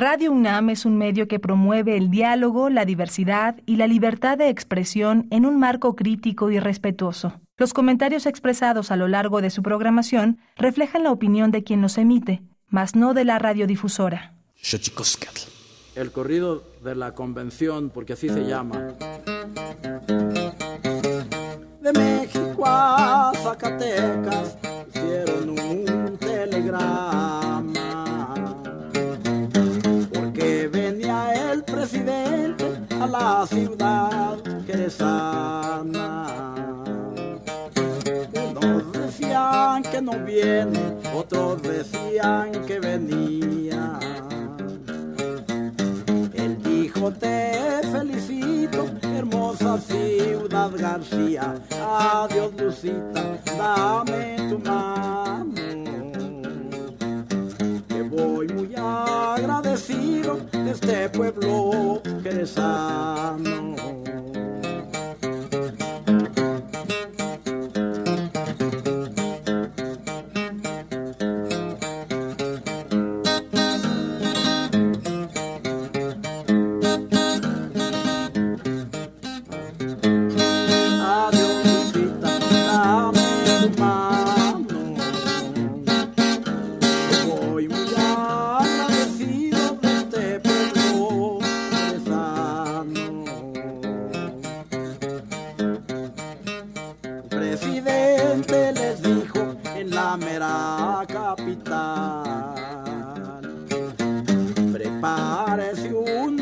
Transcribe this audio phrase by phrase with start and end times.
[0.00, 4.48] Radio UNAM es un medio que promueve el diálogo, la diversidad y la libertad de
[4.48, 7.40] expresión en un marco crítico y respetuoso.
[7.56, 11.98] Los comentarios expresados a lo largo de su programación reflejan la opinión de quien los
[11.98, 14.34] emite, mas no de la radiodifusora.
[15.96, 18.94] El corrido de la convención, porque así se llama.
[21.80, 24.58] De México a Zacatecas
[24.94, 27.27] hicieron un telegrama.
[33.48, 34.38] Ciudad
[34.90, 36.26] sana.
[38.32, 40.80] Unos decían que no viene,
[41.14, 43.98] otros decían que venía
[47.12, 51.54] te felicito, hermosa ciudad García.
[51.80, 55.87] Adiós, Lucita, dame tu mano.
[58.40, 63.74] Estoy muy agradecido de este pueblo que jerezano.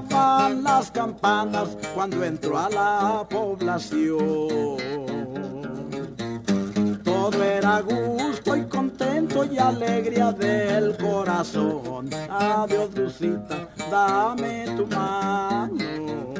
[0.00, 1.76] que es sano.
[1.94, 4.76] cuando entró a la población.
[7.04, 12.08] Todo era gusto y contento y alegría del corazón.
[12.30, 16.34] Adiós, Lucita, dame tu mano.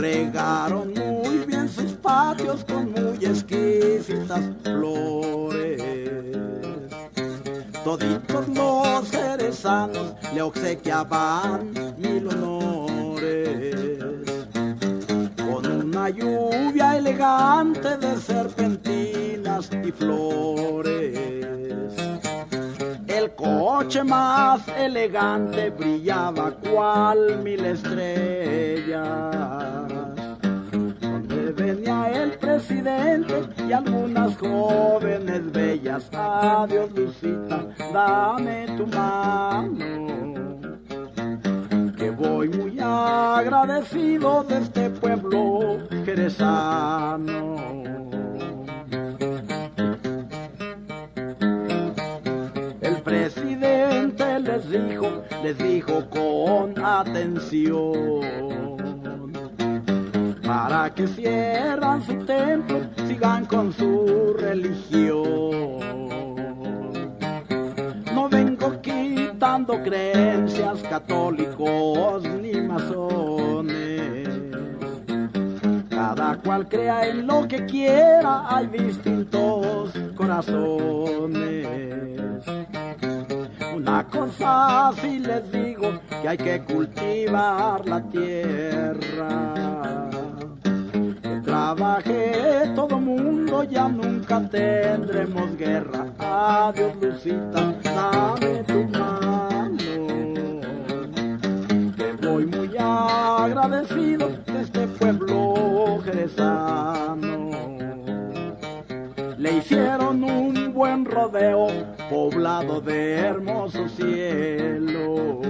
[0.00, 5.82] regaron muy bien sus patios con muy exquisitas flores.
[7.84, 13.98] Toditos los jerezanos le obsequiaban mil honores.
[15.36, 21.89] Con una lluvia elegante de serpentinas y flores.
[23.80, 29.10] El coche más elegante brillaba cual mil estrellas
[31.56, 36.10] venía el presidente y algunas jóvenes bellas.
[36.12, 40.60] Adiós, Lucita, dame tu mano.
[41.96, 46.16] Que voy muy agradecido de este pueblo que
[54.70, 58.20] dijo, les dijo con atención
[60.46, 65.80] para que cierran su templo, sigan con su religión.
[68.14, 73.99] No vengo quitando creencias católicos ni masones.
[76.16, 81.68] Cada cual crea en lo que quiera, hay distintos corazones.
[83.76, 89.54] Una cosa sí les digo, que hay que cultivar la tierra
[91.44, 96.06] trabaje todo mundo, ya nunca tendremos guerra.
[96.18, 99.80] Adiós, Lucita, dame tu mano.
[101.96, 105.59] Te voy muy agradecido de este pueblo
[109.40, 111.68] le hicieron un buen rodeo
[112.10, 115.40] poblado de hermoso cielo.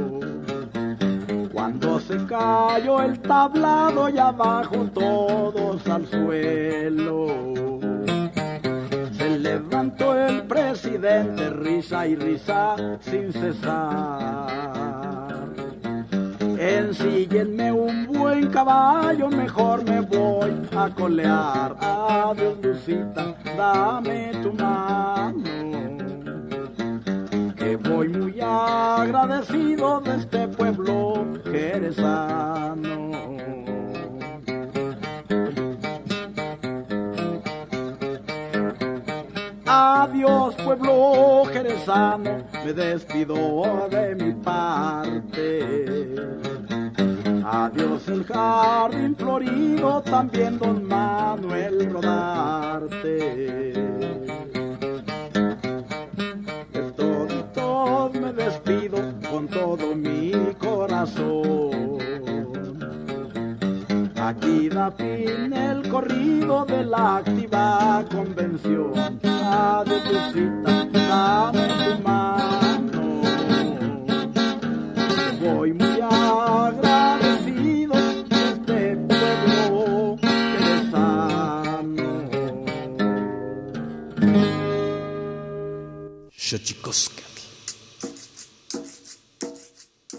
[1.53, 7.27] Cuando se cayó el tablado y abajo todos al suelo.
[9.13, 14.90] Se levantó el presidente, risa y risa sin cesar.
[16.61, 21.75] Ensíguenme un buen caballo, mejor me voy a colear.
[21.81, 25.61] Adiós, Lucita, dame tu mano
[27.77, 33.11] voy muy agradecido de este pueblo que eres sano.
[39.67, 46.11] Adiós pueblo jerezano, me despido de mi parte.
[47.53, 53.51] Adiós el jardín florido, también don Manuel Rodarte.
[58.33, 58.99] despido
[59.31, 61.99] con todo mi corazón.
[64.17, 68.93] Aquí da fin el corrido de la activa convención.
[69.25, 72.70] Adiós, Lucita, dame tu mano.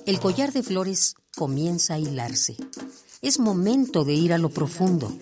[0.05, 2.55] El collar de flores comienza a hilarse.
[3.21, 5.13] Es momento de ir a lo profundo.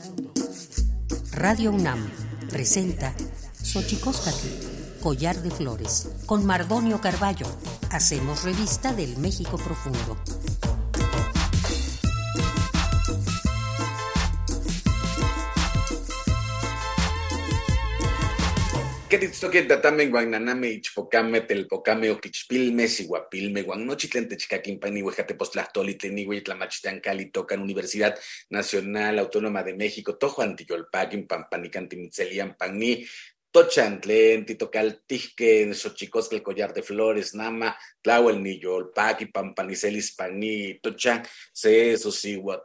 [1.31, 2.07] Radio UNAM
[2.51, 3.15] presenta
[3.63, 7.47] Xochicóscatl, Collar de Flores, con Mardonio Carballo.
[7.89, 10.15] Hacemos revista del México Profundo.
[19.09, 28.19] Queritztoque tatame guananame ichpocame telpocame oquichpilme siguapilme guannochitlen techcaquimpani huejatepostlahtoli tlenigüey tlamachtancali tocan Universidad
[28.51, 33.07] Nacional Autónoma de México tojo antiyolpaquin pampanicantimitselian panni
[33.51, 42.61] Tochantlen, Titocaltijque, Xochicosca, el collar de flores, Nama, Tlahuel, Niyolpaqui, Pampanicelis, Paní, Tochan, Se, Sosigua,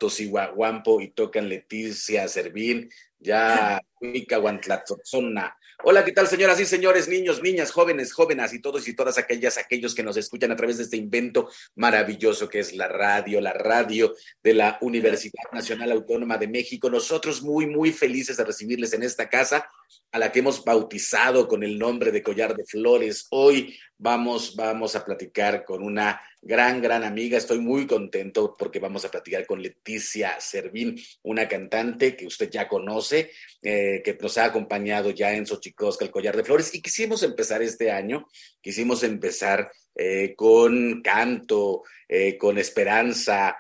[0.55, 7.43] Guampo, y tocan Leticia, Servín, ya, Cuica, Guantlatzotzona, Hola, ¿qué tal, señoras y señores, niños,
[7.43, 10.85] niñas, jóvenes, jóvenes y todos y todas aquellas, aquellos que nos escuchan a través de
[10.85, 16.47] este invento maravilloso que es la radio, la radio de la Universidad Nacional Autónoma de
[16.47, 16.89] México.
[16.89, 19.69] Nosotros muy, muy felices de recibirles en esta casa
[20.15, 23.27] a la que hemos bautizado con el nombre de Collar de Flores.
[23.31, 27.37] Hoy vamos, vamos a platicar con una gran, gran amiga.
[27.37, 32.69] Estoy muy contento porque vamos a platicar con Leticia Servín, una cantante que usted ya
[32.69, 36.73] conoce, eh, que nos ha acompañado ya en Xochicosca, el Collar de Flores.
[36.75, 38.29] Y quisimos empezar este año,
[38.61, 43.57] quisimos empezar eh, con canto, eh, con esperanza,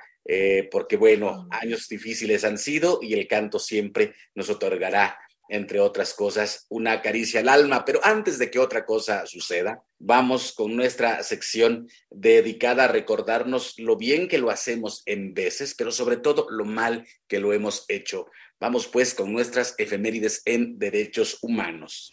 [0.71, 5.19] porque bueno, años difíciles han sido y el canto siempre nos otorgará
[5.49, 7.85] entre otras cosas, una caricia al alma.
[7.85, 13.96] Pero antes de que otra cosa suceda, vamos con nuestra sección dedicada a recordarnos lo
[13.96, 18.26] bien que lo hacemos en veces, pero sobre todo lo mal que lo hemos hecho.
[18.61, 22.11] Vamos pues con nuestras efemérides en derechos humanos.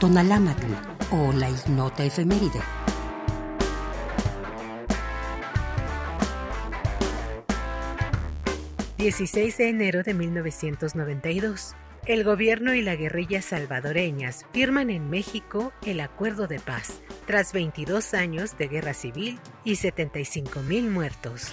[0.00, 0.72] Tonalámatl
[1.12, 2.60] o la ignota efeméride.
[9.00, 11.74] 16 de enero de 1992.
[12.04, 18.12] El gobierno y la guerrilla salvadoreñas firman en México el Acuerdo de Paz, tras 22
[18.12, 21.50] años de guerra civil y 75 mil muertos.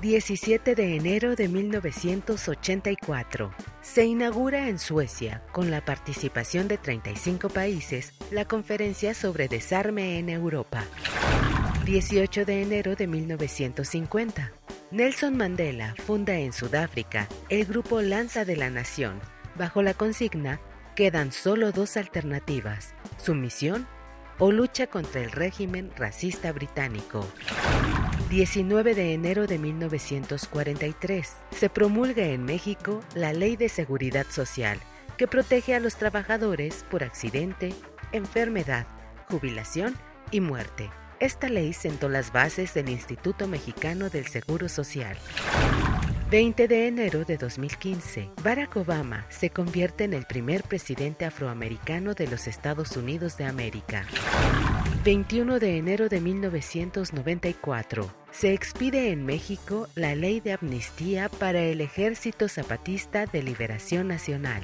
[0.00, 3.50] 17 de enero de 1984.
[3.82, 10.28] Se inaugura en Suecia, con la participación de 35 países, la conferencia sobre desarme en
[10.28, 10.84] Europa.
[11.84, 14.52] 18 de enero de 1950.
[14.90, 19.20] Nelson Mandela funda en Sudáfrica el grupo Lanza de la Nación,
[19.54, 20.60] bajo la consigna
[20.96, 23.86] Quedan solo dos alternativas, sumisión
[24.38, 27.26] o lucha contra el régimen racista británico.
[28.30, 31.36] 19 de enero de 1943.
[31.50, 34.78] Se promulga en México la Ley de Seguridad Social,
[35.18, 37.74] que protege a los trabajadores por accidente,
[38.12, 38.86] enfermedad,
[39.28, 39.94] jubilación
[40.30, 40.88] y muerte.
[41.20, 45.16] Esta ley sentó las bases del Instituto Mexicano del Seguro Social.
[46.30, 52.28] 20 de enero de 2015, Barack Obama se convierte en el primer presidente afroamericano de
[52.28, 54.06] los Estados Unidos de América.
[55.04, 61.80] 21 de enero de 1994, se expide en México la ley de amnistía para el
[61.80, 64.62] Ejército Zapatista de Liberación Nacional.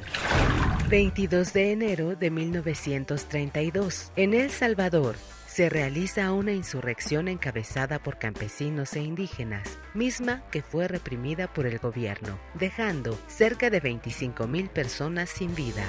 [0.89, 4.13] 22 de enero de 1932.
[4.17, 5.17] En El Salvador,
[5.55, 11.79] se realiza una insurrección encabezada por campesinos e indígenas, misma que fue reprimida por el
[11.79, 15.85] gobierno, dejando cerca de 25.000 personas sin vida.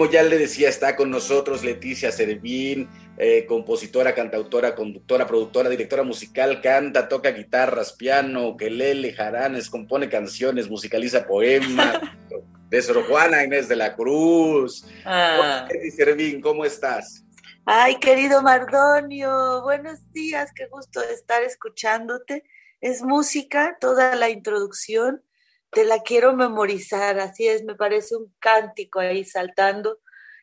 [0.00, 6.04] Como ya le decía, está con nosotros Leticia Servín, eh, compositora, cantautora, conductora, productora, directora
[6.04, 12.00] musical, canta, toca guitarras, piano, quelele, jaranes, compone canciones, musicaliza poemas.
[12.70, 14.86] de Sor Juana Inés de la Cruz.
[15.04, 15.66] Ah.
[15.68, 17.24] Leticia Servín, ¿cómo estás?
[17.72, 22.42] Ay, querido Mardonio, buenos días, qué gusto estar escuchándote.
[22.80, 25.22] Es música, toda la introducción
[25.70, 30.00] te la quiero memorizar, así es, me parece un cántico ahí saltando.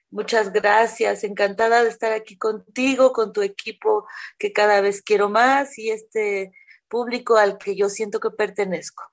[0.10, 4.08] Muchas gracias, encantada de estar aquí contigo, con tu equipo
[4.40, 6.54] que cada vez quiero más y este
[6.88, 9.04] público al que yo siento que pertenezco.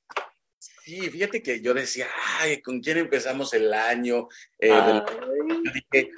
[0.84, 2.06] Sí, fíjate que yo decía,
[2.38, 4.28] ay, ¿con quién empezamos el año?
[4.58, 5.02] Eh,
[5.72, 6.10] dije,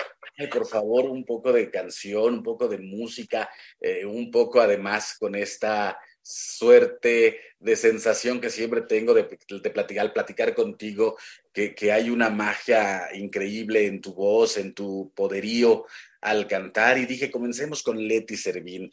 [0.51, 3.49] por favor, un poco de canción, un poco de música,
[3.81, 10.55] eh, un poco además con esta suerte de sensación que siempre tengo de, platicar, platicar
[10.55, 11.17] contigo,
[11.53, 15.87] que, hay una magia increíble en tu voz, en tu poderío
[16.21, 16.99] al cantar.
[16.99, 18.91] Y dije, comencemos con Leti Servín.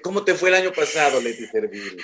[0.00, 1.96] ¿Cómo te fue el año pasado, Leti Servín?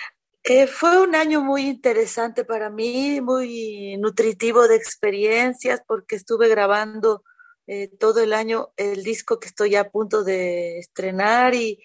[0.42, 7.22] Eh, fue un año muy interesante para mí, muy nutritivo de experiencias, porque estuve grabando
[7.66, 11.78] eh, todo el año el disco que estoy a punto de estrenar y,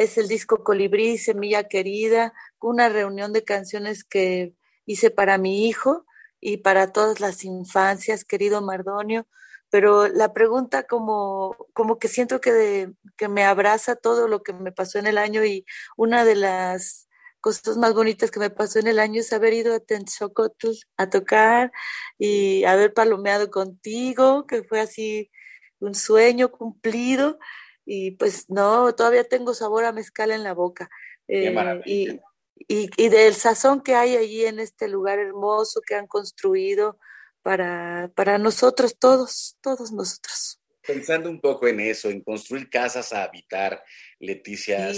[0.00, 4.54] es el disco Colibrí, Semilla Querida, una reunión de canciones que
[4.86, 6.06] hice para mi hijo
[6.40, 9.26] y para todas las infancias, querido Mardonio.
[9.68, 14.72] Pero la pregunta como, como que siento que, que me abraza todo lo que me
[14.72, 15.66] pasó en el año y
[15.98, 17.09] una de las
[17.40, 21.10] cosas más bonitas que me pasó en el año es haber ido a Tenchocotl a
[21.10, 21.72] tocar
[22.18, 25.30] y haber palomeado contigo, que fue así
[25.78, 27.38] un sueño cumplido
[27.84, 30.88] y pues no, todavía tengo sabor a mezcal en la boca.
[31.26, 31.54] Eh,
[31.86, 32.20] y,
[32.68, 36.98] y, del sazón que hay allí en este lugar hermoso que han construido
[37.42, 40.60] para, para nosotros todos, todos nosotros.
[40.86, 43.82] Pensando un poco en eso, en construir casas a habitar,
[44.18, 44.92] Leticia,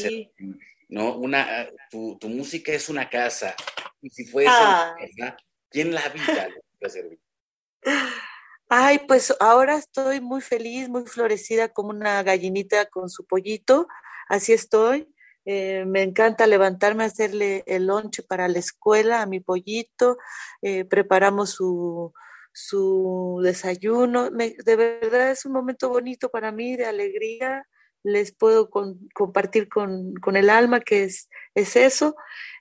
[0.92, 1.16] ¿no?
[1.16, 3.56] Una, tu, tu, música es una casa,
[4.02, 4.94] y si fuese ah.
[5.70, 6.48] ¿quién la habita,
[8.68, 13.86] Ay, pues ahora estoy muy feliz, muy florecida como una gallinita con su pollito,
[14.28, 15.08] así estoy.
[15.44, 20.16] Eh, me encanta levantarme a hacerle el lonche para la escuela a mi pollito,
[20.62, 22.12] eh, preparamos su,
[22.52, 24.30] su desayuno.
[24.30, 27.66] de verdad es un momento bonito para mí de alegría.
[28.02, 28.70] Les puedo
[29.14, 32.16] compartir con, con, el alma que es, es eso.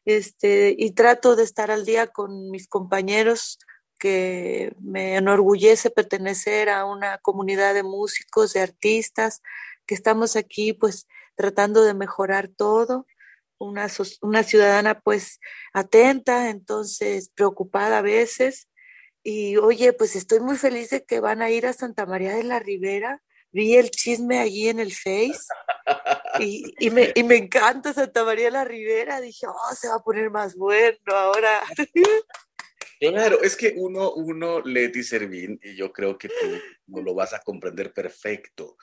[0.05, 3.59] Este, y trato de estar al día con mis compañeros
[4.01, 9.43] que me enorgullece pertenecer a una comunidad de músicos, de artistas,
[9.85, 13.05] que estamos aquí pues tratando de mejorar todo,
[13.59, 13.87] una,
[14.21, 15.39] una ciudadana pues
[15.71, 18.67] atenta, entonces preocupada a veces.
[19.23, 22.43] Y oye, pues estoy muy feliz de que van a ir a Santa María de
[22.43, 23.21] la Ribera.
[23.51, 25.39] Vi el chisme allí en el Face
[26.39, 29.19] y, y, me, y me encanta Santa María la Ribera.
[29.19, 31.61] Dije, oh, se va a poner más bueno ahora.
[33.09, 37.39] Claro, es que uno, uno, Leti Servín, y yo creo que tú lo vas a
[37.39, 38.77] comprender perfecto.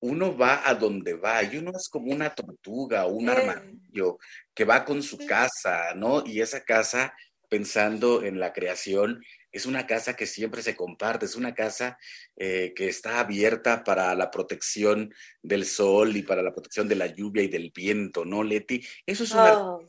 [0.00, 4.18] Uno va a donde va y uno es como una tortuga un armadillo
[4.52, 6.24] que va con su casa, ¿no?
[6.26, 7.14] Y esa casa,
[7.48, 9.22] pensando en la creación,
[9.54, 11.96] es una casa que siempre se comparte, es una casa
[12.36, 17.06] eh, que está abierta para la protección del sol y para la protección de la
[17.06, 18.84] lluvia y del viento, ¿no, Leti?
[19.06, 19.80] Eso es una, oh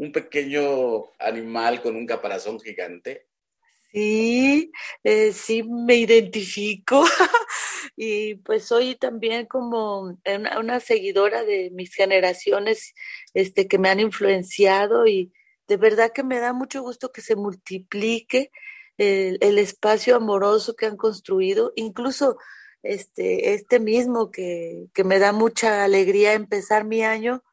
[0.00, 3.26] un pequeño animal con un caparazón gigante.
[3.92, 4.72] Sí,
[5.04, 7.04] eh, sí me identifico
[7.96, 10.16] y pues soy también como
[10.58, 12.94] una, seguidora de mis generaciones
[13.34, 15.34] este, que me han influenciado y
[15.70, 18.50] de verdad que me da mucho gusto que se multiplique
[18.98, 22.38] el, espacio amoroso que han construido, incluso
[22.82, 27.44] este, este mismo que, que me da mucha alegría empezar mi año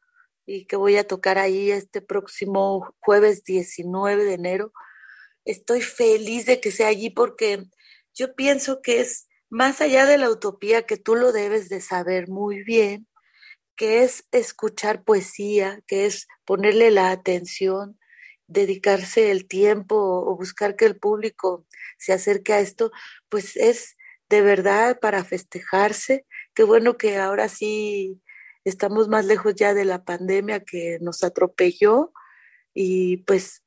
[0.46, 4.72] y que voy a tocar ahí este próximo jueves 19 de enero.
[5.44, 7.66] Estoy feliz de que sea allí porque
[8.14, 12.26] yo pienso que es más allá de la utopía que tú lo debes de saber
[12.28, 13.06] muy bien,
[13.76, 17.96] que es escuchar poesía, que es ponerle la atención,
[18.48, 21.66] dedicarse el tiempo o buscar que el público
[21.98, 22.90] se acerque a esto,
[23.28, 23.96] pues es
[24.28, 26.26] de verdad para festejarse.
[26.54, 28.20] Qué bueno que ahora sí
[28.64, 32.12] estamos más lejos ya de la pandemia que nos atropelló
[32.74, 33.62] y pues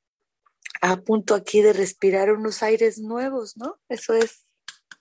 [0.81, 3.79] a punto aquí de respirar unos aires nuevos, ¿no?
[3.88, 4.45] Eso es.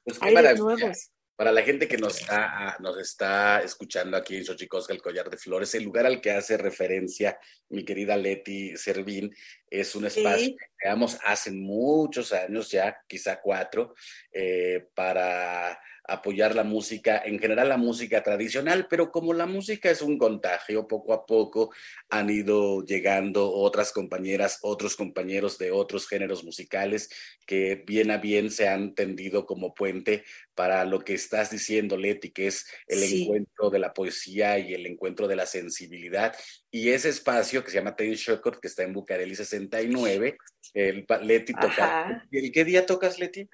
[0.05, 1.10] Pues aires nuevos.
[1.41, 5.39] Para la gente que nos está, nos está escuchando aquí en Xochicosca, el Collar de
[5.39, 7.39] Flores, el lugar al que hace referencia
[7.71, 9.35] mi querida Leti Servín
[9.71, 13.95] es un espacio que creamos hace muchos años ya, quizá cuatro,
[14.31, 15.81] eh, para
[16.11, 20.89] apoyar la música, en general la música tradicional, pero como la música es un contagio,
[20.89, 21.73] poco a poco
[22.09, 27.11] han ido llegando otras compañeras, otros compañeros de otros géneros musicales
[27.47, 30.25] que bien a bien se han tendido como puente
[30.55, 34.87] para lo que estás diciendo, Leti, que es el encuentro de la poesía y el
[34.87, 36.35] encuentro de la sensibilidad.
[36.71, 40.37] Y ese espacio que se llama Ten Shokot, que está en Bucareli 69,
[40.75, 42.27] el, Leti toca.
[42.31, 43.49] ¿El qué día tocas, Leti?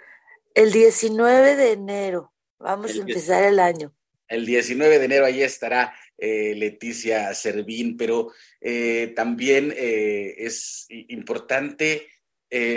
[0.55, 2.33] El 19 de enero.
[2.59, 3.95] Vamos a empezar el año.
[4.29, 12.09] El 19 de enero ahí estará eh, Leticia Servín, pero eh, también eh, es importante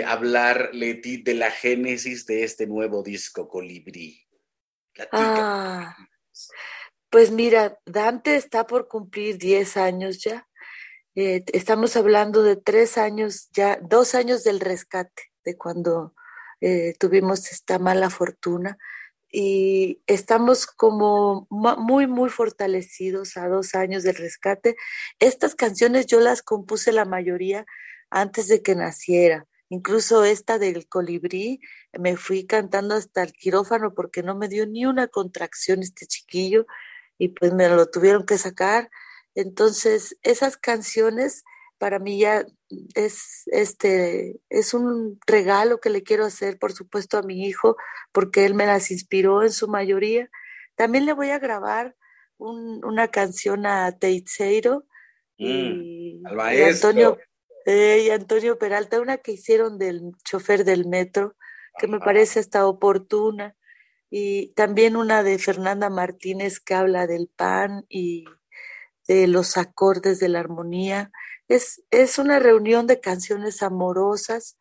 [0.04, 4.26] hablar, Leti, de la génesis de este nuevo disco, Colibrí.
[5.10, 5.96] Ah,
[7.08, 10.46] pues mira, Dante está por cumplir 10 años ya.
[11.14, 16.14] estamos hablando de tres años ya, dos años del rescate, de cuando
[16.98, 18.76] tuvimos esta mala fortuna
[19.32, 24.76] y estamos como muy, muy fortalecidos a dos años del rescate.
[25.20, 27.64] Estas canciones yo las compuse la mayoría
[28.10, 29.46] antes de que naciera.
[29.68, 31.60] Incluso esta del colibrí,
[31.96, 36.66] me fui cantando hasta el quirófano porque no me dio ni una contracción este chiquillo
[37.18, 38.90] y pues me lo tuvieron que sacar.
[39.36, 41.44] Entonces, esas canciones
[41.78, 42.44] para mí ya
[42.94, 47.76] es este es un regalo que le quiero hacer por supuesto a mi hijo
[48.12, 50.30] porque él me las inspiró en su mayoría.
[50.76, 51.96] También le voy a grabar
[52.38, 54.86] una canción a Teitzeiro
[55.36, 57.18] y, mm, Antonio
[57.66, 61.36] eh, y Antonio Peralta una que hicieron del chofer del metro
[61.78, 63.56] que me parece hasta oportuna.
[64.10, 68.24] Y también una de Fernanda Martínez que habla del pan y
[69.06, 71.12] de los acordes de la armonía
[71.50, 74.56] es, una reunión de canciones amorosas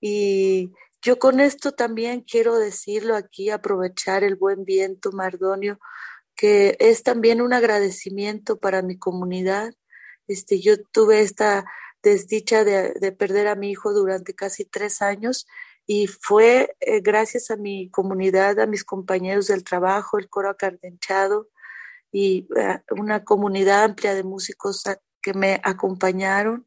[0.00, 5.78] y yo con esto también quiero decirlo aquí, aprovechar el buen viento, Mardonio,
[6.34, 9.74] que es también un agradecimiento para mi comunidad.
[10.26, 11.64] Este, yo tuve esta
[12.02, 15.46] desdicha de, perder a mi hijo durante casi tres años
[15.86, 21.48] y fue eh, gracias a mi comunidad, a mis compañeros del trabajo, el coro acardenchado
[22.10, 24.82] y eh, una comunidad amplia de músicos
[25.22, 26.66] que me acompañaron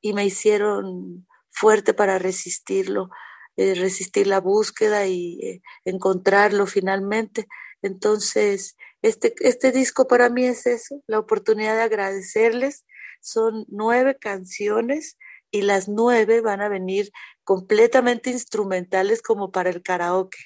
[0.00, 3.10] y me hicieron fuerte para resistirlo,
[3.56, 7.46] eh, resistir la búsqueda y eh, encontrarlo finalmente.
[7.82, 12.84] Entonces, este, este disco para mí es eso, la oportunidad de agradecerles.
[13.20, 15.18] Son nueve canciones
[15.50, 17.10] y las nueve van a venir
[17.44, 20.38] completamente instrumentales como para el karaoke.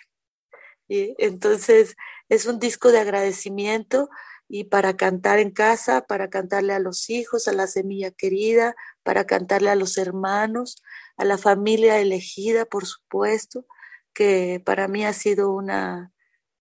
[0.88, 1.97] Y entonces,
[2.29, 4.09] es un disco de agradecimiento
[4.57, 9.27] y para cantar en casa, para cantarle a los hijos, a la semilla querida, para
[9.27, 10.81] cantarle a los hermanos,
[11.17, 13.67] a la familia elegida, por supuesto,
[14.12, 16.12] que para mí ha sido una,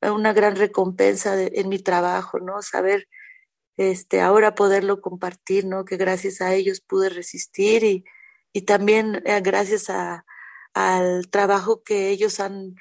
[0.02, 2.64] una gran recompensa en mi trabajo, ¿no?
[2.64, 3.08] Saber
[3.78, 5.86] este, ahora poderlo compartir, ¿no?
[5.86, 8.06] Que gracias a ellos pude resistir y,
[8.54, 9.92] y también eh, gracias
[10.74, 12.74] al trabajo que ellos han,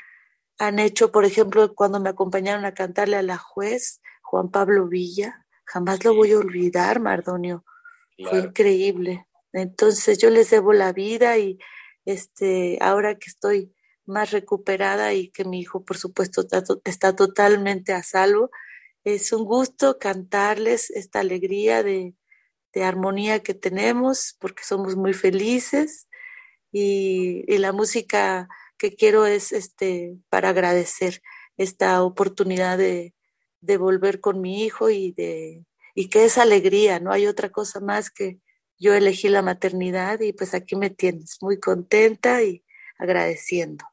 [0.59, 4.01] han hecho, por ejemplo, cuando me acompañaron a cantarle a la juez,
[4.33, 7.67] Juan Pablo Villa, jamás lo voy a olvidar, Mardonio.
[8.17, 9.27] Fue increíble.
[9.53, 11.59] Entonces yo les debo la vida y
[12.07, 13.75] este, ahora que estoy
[14.07, 16.47] más recuperada y que mi hijo, por supuesto,
[16.87, 18.51] está, totalmente a salvo,
[19.05, 22.15] es un gusto cantarles esta alegría de,
[22.73, 26.09] de armonía que tenemos porque somos muy felices
[26.73, 31.21] y, y, la música que quiero es este para agradecer
[31.59, 33.13] esta oportunidad de,
[33.63, 37.81] de volver con mi hijo y de y que es alegría, no hay otra cosa
[37.81, 38.39] más que
[38.79, 42.65] yo elegí la maternidad y pues aquí me tienes muy contenta y
[42.99, 43.85] agradeciendo.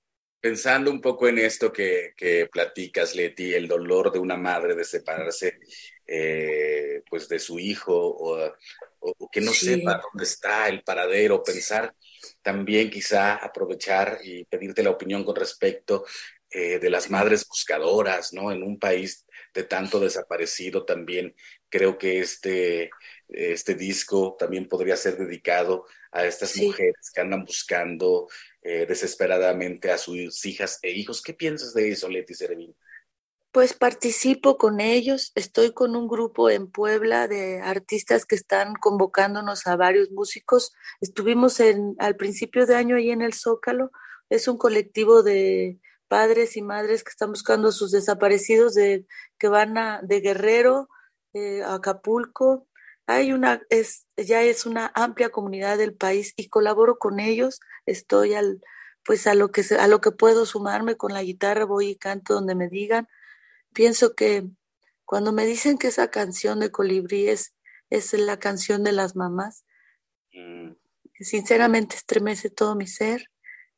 [0.42, 4.86] Pensando un poco en esto que, que platicas, Leti, el dolor de una madre de
[4.86, 5.60] separarse
[6.08, 8.56] eh, pues de su hijo o,
[9.32, 11.94] que no sepa dónde está el paradero, pensar
[12.42, 16.06] también quizá aprovechar y pedirte la opinión con respecto
[16.50, 18.52] eh, de las madres buscadoras, ¿no?
[18.52, 21.36] En un país de tanto desaparecido también
[21.70, 22.90] creo que este,
[23.28, 28.28] este disco también podría ser dedicado a estas mujeres que andan buscando
[28.62, 31.22] eh, desesperadamente a sus hijas e hijos.
[31.22, 32.76] ¿Qué piensas de eso, Leti Servín?
[33.52, 39.66] Pues participo con ellos, estoy con un grupo en Puebla de artistas que están convocándonos
[39.66, 40.72] a varios músicos.
[41.02, 43.92] Estuvimos en, al principio de año ahí en el Zócalo,
[44.30, 49.06] es un colectivo de padres y madres que están buscando a sus desaparecidos de,
[49.38, 50.90] que van a, de Guerrero
[51.34, 52.68] eh, a Acapulco.
[53.08, 57.62] Hay una, es, ya es una amplia comunidad del país y colaboro con ellos.
[57.86, 58.62] Estoy al,
[59.06, 62.34] pues a lo que, a lo que puedo sumarme con la guitarra, voy y canto
[62.34, 63.08] donde me digan
[63.74, 64.48] pienso que
[65.06, 67.56] cuando me dicen que esa canción de colibríes
[67.90, 69.66] es la canción de las mamás,
[70.34, 70.74] mm.
[71.20, 73.32] sinceramente estremece todo mi ser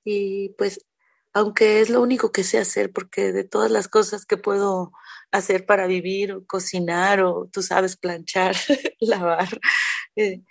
[0.03, 0.85] y pues
[1.33, 4.91] aunque es lo único que sé hacer, porque de todas las cosas que puedo
[5.31, 8.55] hacer para vivir, cocinar, o tú sabes, planchar,
[8.99, 9.59] lavar,
[10.15, 10.41] eh,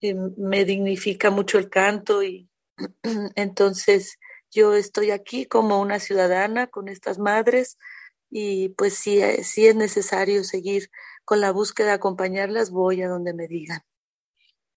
[0.00, 2.48] eh, me dignifica mucho el canto y
[3.34, 4.18] entonces
[4.50, 7.78] yo estoy aquí como una ciudadana con estas madres
[8.30, 10.90] y pues eh, si es necesario seguir
[11.24, 13.80] con la búsqueda, acompañarlas, voy a donde me digan.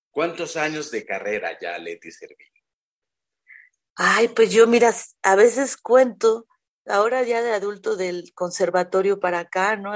[0.09, 2.60] ¿Cuántos años de carrera ya, Leti Servín?
[3.95, 6.47] Ay, pues yo, mira, a veces cuento,
[6.85, 9.93] ahora ya de adulto del conservatorio para acá, ¿no?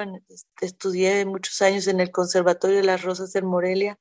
[0.62, 4.00] estudié muchos años en el Conservatorio de las Rosas en Morelia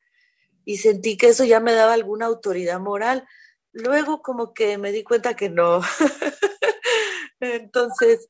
[0.64, 3.26] y sentí que eso ya me daba alguna autoridad moral.
[3.72, 5.80] Luego como que me di cuenta que no.
[7.40, 8.28] Entonces,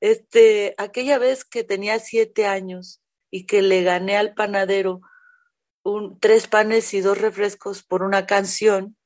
[0.00, 3.00] este, aquella vez que tenía siete años
[3.30, 5.00] y que le gané al panadero
[5.82, 8.96] un, tres panes y dos refrescos por una canción,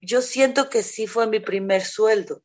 [0.00, 2.42] yo siento que sí fue mi primer sueldo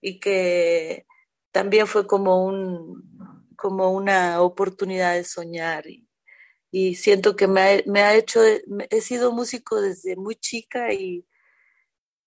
[0.00, 1.06] y que
[1.52, 3.12] también fue como un
[3.56, 6.08] como una oportunidad de soñar y,
[6.72, 11.28] y siento que me ha, me ha, hecho, he sido músico desde muy chica y,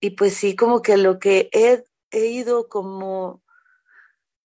[0.00, 3.42] y pues sí, como que lo que he, he ido como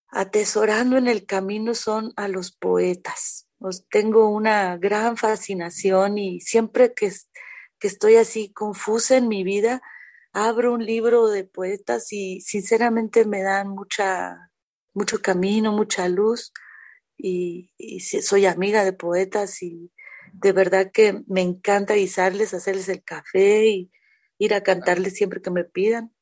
[0.10, 3.48] atesorando en el camino son a los poetas.
[3.90, 7.12] Tengo una gran fascinación y siempre que,
[7.80, 9.84] que estoy así confusa en mi vida,
[10.34, 14.52] abro un libro de poetas y sinceramente me dan mucha,
[14.94, 16.52] mucho camino, mucha luz
[17.18, 19.92] y, y soy amiga de poetas y
[20.34, 23.92] de verdad que me encanta guisarles, hacerles el café y
[24.38, 26.14] ir a cantarles siempre que me pidan.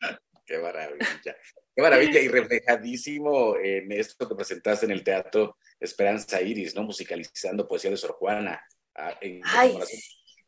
[0.46, 1.36] Qué maravilla.
[1.74, 6.82] Qué maravilla y reflejadísimo en esto que presentaste en el teatro Esperanza Iris, ¿no?
[6.82, 8.60] Musicalizando poesía de Sor Juana
[8.96, 9.78] ah, en Ay,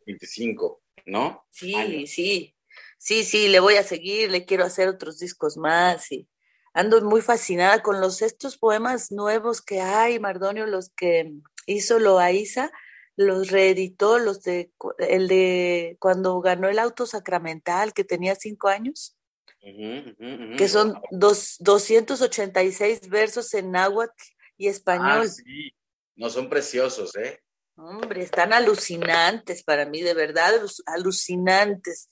[0.06, 1.46] 25, ¿no?
[1.50, 2.56] Sí, sí,
[3.00, 6.28] sí, sí, le voy a seguir, le quiero hacer otros discos más y
[6.74, 11.32] ando muy fascinada con los estos poemas nuevos que hay, Mardonio, los que
[11.66, 12.70] hizo Loaiza,
[13.16, 19.16] los reeditó, los de el de cuando ganó el auto sacramental, que tenía cinco años
[19.60, 24.22] que son dos, 286 versos en náhuatl
[24.56, 25.26] y español.
[25.26, 25.74] Ah, sí.
[26.16, 27.40] No son preciosos, ¿eh?
[27.76, 30.52] Hombre, están alucinantes para mí, de verdad,
[30.86, 32.08] alucinantes.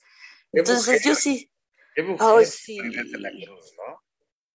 [0.51, 1.51] Entonces yo sí.
[1.95, 2.77] Qué mujer, sí.
[2.77, 4.03] ¿no?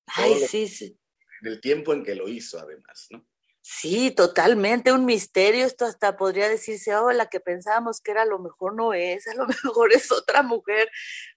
[0.06, 0.98] Ay, sí, sí.
[1.42, 3.26] En el tiempo en que lo hizo, además, ¿no?
[3.66, 5.64] Sí, totalmente un misterio.
[5.64, 9.26] Esto hasta podría decirse, oh, la que pensábamos que era a lo mejor no es,
[9.26, 10.90] a lo mejor es otra mujer,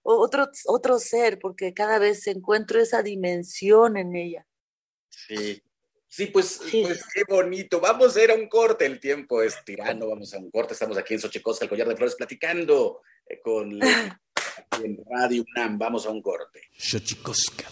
[0.04, 4.46] otro, otro ser, porque cada vez encuentro esa dimensión en ella.
[5.10, 5.64] Sí,
[6.10, 7.80] sí, pues, pues qué bonito.
[7.80, 10.74] Vamos a ir a un corte, el tiempo es tirano, vamos a un corte.
[10.74, 13.80] Estamos aquí en Xochicosca, el collar de flores, platicando eh, con
[14.84, 15.78] en Radio UNAM.
[15.78, 16.62] Vamos a un corte.
[16.78, 17.66] Xochicosca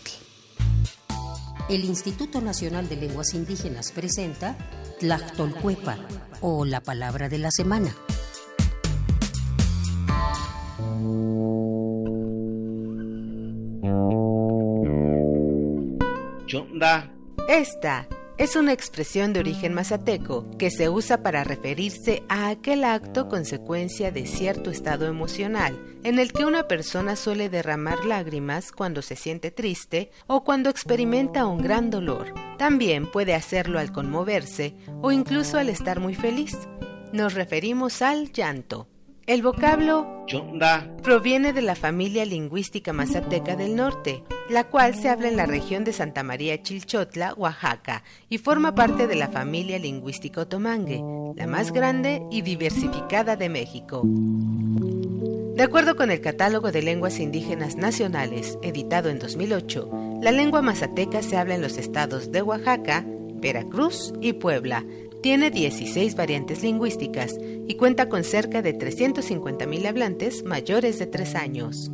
[1.67, 4.55] el Instituto Nacional de Lenguas Indígenas presenta
[4.99, 5.97] Tlactolcuepa
[6.41, 7.95] o la palabra de la semana.
[16.45, 17.11] Chonda.
[17.49, 23.29] Esta es una expresión de origen mazateco que se usa para referirse a aquel acto
[23.29, 29.15] consecuencia de cierto estado emocional en el que una persona suele derramar lágrimas cuando se
[29.15, 32.33] siente triste o cuando experimenta un gran dolor.
[32.57, 36.55] También puede hacerlo al conmoverse o incluso al estar muy feliz.
[37.13, 38.87] Nos referimos al llanto.
[39.27, 45.27] El vocablo Chonda proviene de la familia lingüística mazateca del norte, la cual se habla
[45.29, 50.41] en la región de Santa María Chilchotla, Oaxaca, y forma parte de la familia lingüística
[50.41, 51.01] otomangue,
[51.35, 54.03] la más grande y diversificada de México.
[54.05, 61.23] De acuerdo con el Catálogo de Lenguas Indígenas Nacionales, editado en 2008, la lengua mazateca
[61.23, 64.85] se habla en los estados de Oaxaca, Veracruz y Puebla,
[65.25, 71.89] tiene 16 variantes lingüísticas y cuenta con cerca de 350.000 hablantes mayores de 3 años.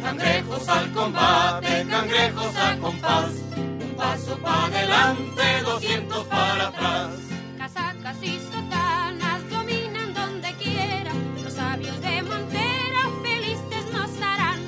[0.00, 3.43] Cangrejos al combate, cangrejos a compás
[4.04, 7.10] paso para adelante, 200 para atrás.
[7.58, 11.12] Casacas y sotanas dominan donde quiera,
[11.42, 14.60] los sabios de Montera felices nos harán.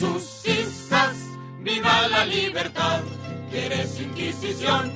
[0.00, 1.16] Sus isas,
[1.60, 3.00] viva la libertad,
[3.50, 4.92] ¿quieres inquisición?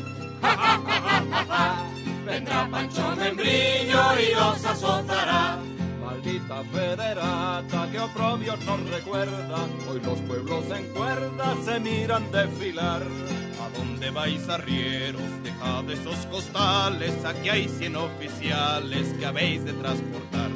[2.26, 5.58] Vendrá Pancho Membrillo y los azotará
[6.04, 9.58] maldita federata que oprobio nos recuerda.
[9.88, 13.02] Hoy los pueblos en cuerda se miran desfilar.
[13.64, 15.22] ¿A dónde vais arrieros?
[15.42, 20.50] Dejad esos costales, aquí hay cien oficiales que habéis de transportar.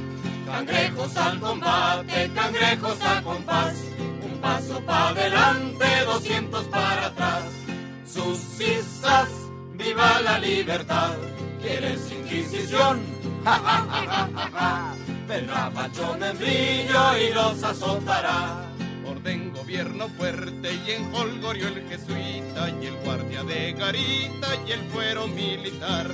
[0.44, 3.77] Cangrejos al combate, cangrejos a compás,
[4.23, 7.44] un paso para adelante, doscientos para atrás.
[8.07, 9.31] Sus cisas,
[9.73, 11.16] viva la libertad,
[11.62, 13.01] ¿quieres inquisición?
[13.44, 14.94] ¡Ja, ja, ja, ja, ja!
[16.18, 18.67] Membrillo y los azotará
[19.09, 24.81] orden gobierno fuerte y en Holgorio el jesuita y el guardia de garita y el
[24.90, 26.07] fuero militar.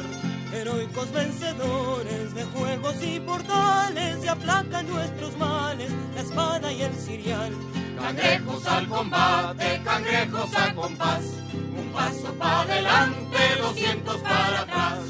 [0.52, 7.52] Heroicos vencedores de juegos y portales y aplacan nuestros males, la espada y el cirial.
[7.98, 15.00] Cangrejos al combate, cangrejos a compás, un paso para adelante, doscientos para atrás.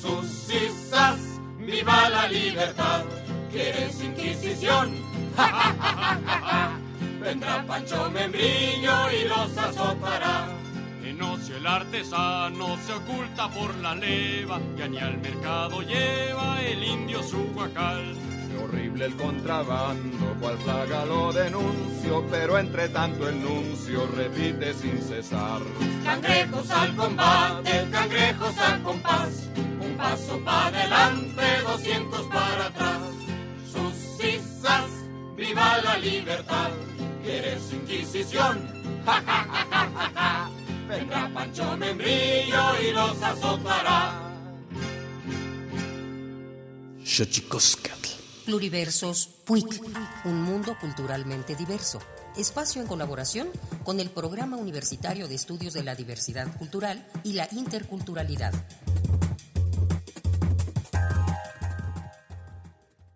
[0.00, 1.18] Sus cisas,
[1.58, 3.04] viva la libertad,
[3.52, 4.96] ¿quieres inquisición?
[5.36, 6.87] ¡Ja, ja, ja, ja, ja!
[7.28, 10.46] Vendrá Pancho Membrillo y los azotará.
[11.04, 16.82] En ocio el artesano se oculta por la leva, que ni al mercado lleva el
[16.82, 18.14] indio su guacal.
[18.48, 24.98] Qué horrible el contrabando, cual plaga lo denuncio, pero entre tanto el nuncio repite sin
[25.02, 25.60] cesar.
[26.04, 29.50] Cangrejos al combate, cangrejos al compás,
[29.84, 33.00] un paso para adelante, doscientos para atrás.
[33.70, 34.88] Sus cisas,
[35.36, 36.70] viva la libertad
[37.28, 39.02] ¿Quieres inquisición?
[39.04, 40.50] ¡Ja, ja, ja, ja, ja,
[40.88, 44.34] Vendrá Pancho Membrillo y los azotará.
[48.46, 49.82] Pluriversos PUIC,
[50.24, 51.98] un mundo culturalmente diverso.
[52.34, 53.48] Espacio en colaboración
[53.84, 58.54] con el Programa Universitario de Estudios de la Diversidad Cultural y la Interculturalidad.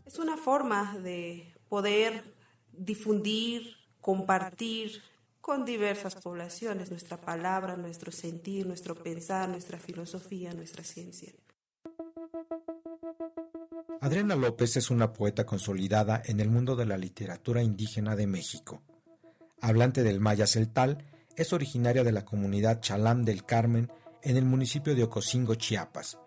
[0.05, 2.23] Es una forma de poder
[2.73, 5.01] difundir compartir
[5.41, 11.33] con diversas poblaciones nuestra palabra, nuestro sentir, nuestro pensar, nuestra filosofía, nuestra ciencia.
[14.01, 18.83] Adriana López es una poeta consolidada en el mundo de la literatura indígena de México.
[19.61, 23.91] Hablante del maya celtal, es originaria de la comunidad Chalam del Carmen
[24.23, 26.19] en el municipio de Ocosingo, Chiapas,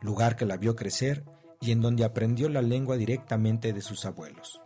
[0.00, 1.24] lugar que la vio crecer
[1.60, 4.60] y en donde aprendió la lengua directamente de sus abuelos.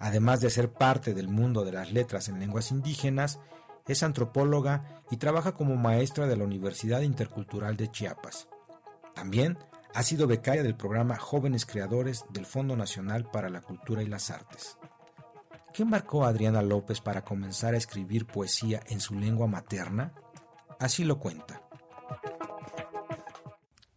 [0.00, 3.40] Además de ser parte del mundo de las letras en lenguas indígenas,
[3.86, 8.48] es antropóloga y trabaja como maestra de la Universidad Intercultural de Chiapas.
[9.14, 9.58] También
[9.94, 14.30] ha sido becaria del programa Jóvenes Creadores del Fondo Nacional para la Cultura y las
[14.30, 14.76] Artes.
[15.72, 20.12] ¿Qué marcó a Adriana López para comenzar a escribir poesía en su lengua materna?
[20.78, 21.62] Así lo cuenta.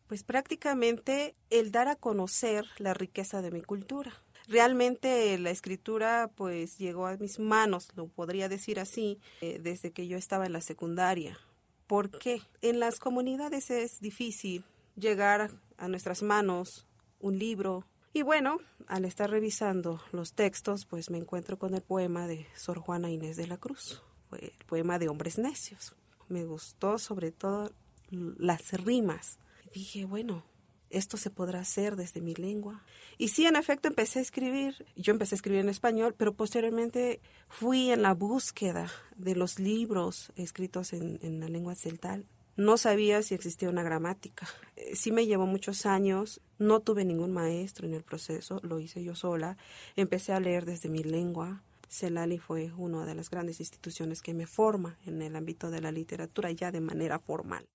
[0.07, 4.11] Pues prácticamente el dar a conocer la riqueza de mi cultura
[4.51, 10.07] realmente la escritura pues llegó a mis manos, lo podría decir así, eh, desde que
[10.07, 11.39] yo estaba en la secundaria.
[11.87, 12.41] ¿Por qué?
[12.61, 14.63] En las comunidades es difícil
[14.95, 16.85] llegar a nuestras manos
[17.19, 17.85] un libro.
[18.13, 22.79] Y bueno, al estar revisando los textos, pues me encuentro con el poema de Sor
[22.79, 24.03] Juana Inés de la Cruz,
[24.37, 25.95] el poema de Hombres Necios.
[26.27, 27.71] Me gustó sobre todo
[28.09, 29.39] las rimas.
[29.73, 30.43] Dije, bueno,
[30.91, 32.83] esto se podrá hacer desde mi lengua.
[33.17, 34.85] Y sí, en efecto, empecé a escribir.
[34.95, 40.31] Yo empecé a escribir en español, pero posteriormente fui en la búsqueda de los libros
[40.35, 42.25] escritos en, la lengua celtal
[42.57, 44.47] no sabía si existía una gramática.
[44.75, 49.03] Eh, sí me llevó muchos años, no tuve ningún maestro en el proceso, lo hice
[49.03, 49.57] yo sola.
[49.95, 51.63] Empecé a leer desde mi lengua.
[51.89, 55.91] Celali fue una de las grandes instituciones que me forma en el ámbito de la
[55.91, 57.65] literatura ya de manera formal.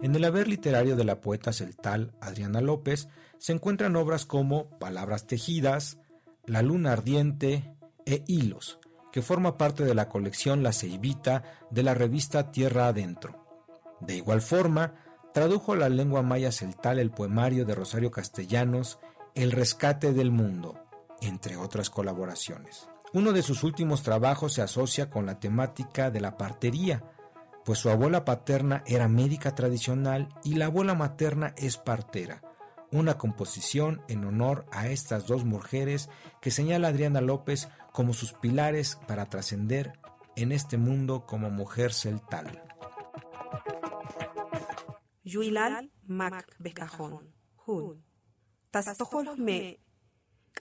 [0.00, 3.08] En el haber literario de la poeta celtal Adriana López
[3.38, 5.98] se encuentran obras como Palabras tejidas,
[6.46, 7.74] La luna ardiente
[8.06, 8.78] e Hilos,
[9.12, 13.44] que forma parte de la colección La Ceibita de la revista Tierra Adentro.
[14.00, 14.94] De igual forma,
[15.34, 19.00] tradujo la lengua maya celtal el poemario de Rosario Castellanos
[19.34, 20.78] El rescate del mundo,
[21.20, 22.88] entre otras colaboraciones.
[23.12, 27.02] Uno de sus últimos trabajos se asocia con la temática de la partería,
[27.68, 32.40] pues su abuela paterna era médica tradicional y la abuela materna es partera,
[32.90, 36.08] una composición en honor a estas dos mujeres
[36.40, 40.00] que señala Adriana López como sus pilares para trascender
[40.34, 42.62] en este mundo como mujer celtal.
[45.22, 47.34] Yuilal Mac Becajón,
[47.66, 48.02] Hun.
[48.70, 49.78] Tastohol me.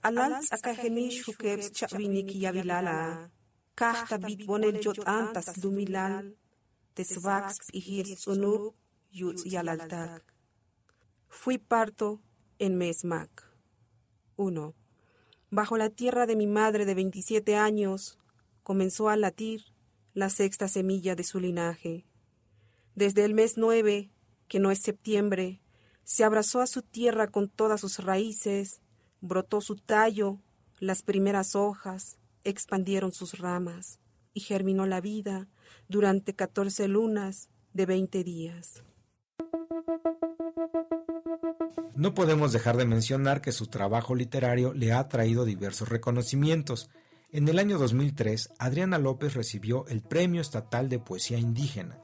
[0.01, 3.31] Alal sakaheni shukebs chavinik yavilala.
[3.75, 6.35] Kahta bit bonel jot antas lumilal.
[6.97, 8.73] Tesvax ihir tsunub
[9.11, 10.23] yut yalaltak.
[11.29, 12.19] Fui parto
[12.57, 13.43] en Mesmac.
[14.35, 14.73] 1.
[15.51, 18.17] Bajo la tierra de mi madre de 27 años
[18.63, 19.61] comenzó a latir
[20.15, 22.07] la sexta semilla de su linaje.
[22.95, 24.09] Desde el mes 9,
[24.47, 25.61] que no es septiembre,
[26.03, 28.81] se abrazó a su tierra con todas sus raíces,
[29.21, 30.39] brotó su tallo,
[30.79, 33.99] las primeras hojas, expandieron sus ramas
[34.33, 35.47] y germinó la vida
[35.87, 38.83] durante catorce lunas de veinte días.
[41.95, 46.89] No podemos dejar de mencionar que su trabajo literario le ha traído diversos reconocimientos.
[47.31, 51.99] En el año 2003, Adriana López recibió el Premio Estatal de Poesía Indígena.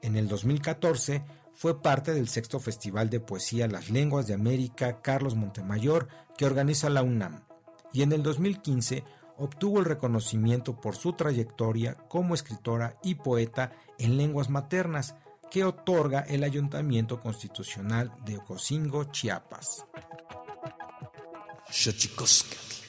[0.00, 5.34] En el 2014, fue parte del sexto Festival de Poesía Las Lenguas de América Carlos
[5.34, 7.44] Montemayor que organiza la UNAM.
[7.92, 9.04] Y en el 2015
[9.36, 15.14] obtuvo el reconocimiento por su trayectoria como escritora y poeta en lenguas maternas,
[15.50, 19.84] que otorga el Ayuntamiento Constitucional de Ocosingo, Chiapas.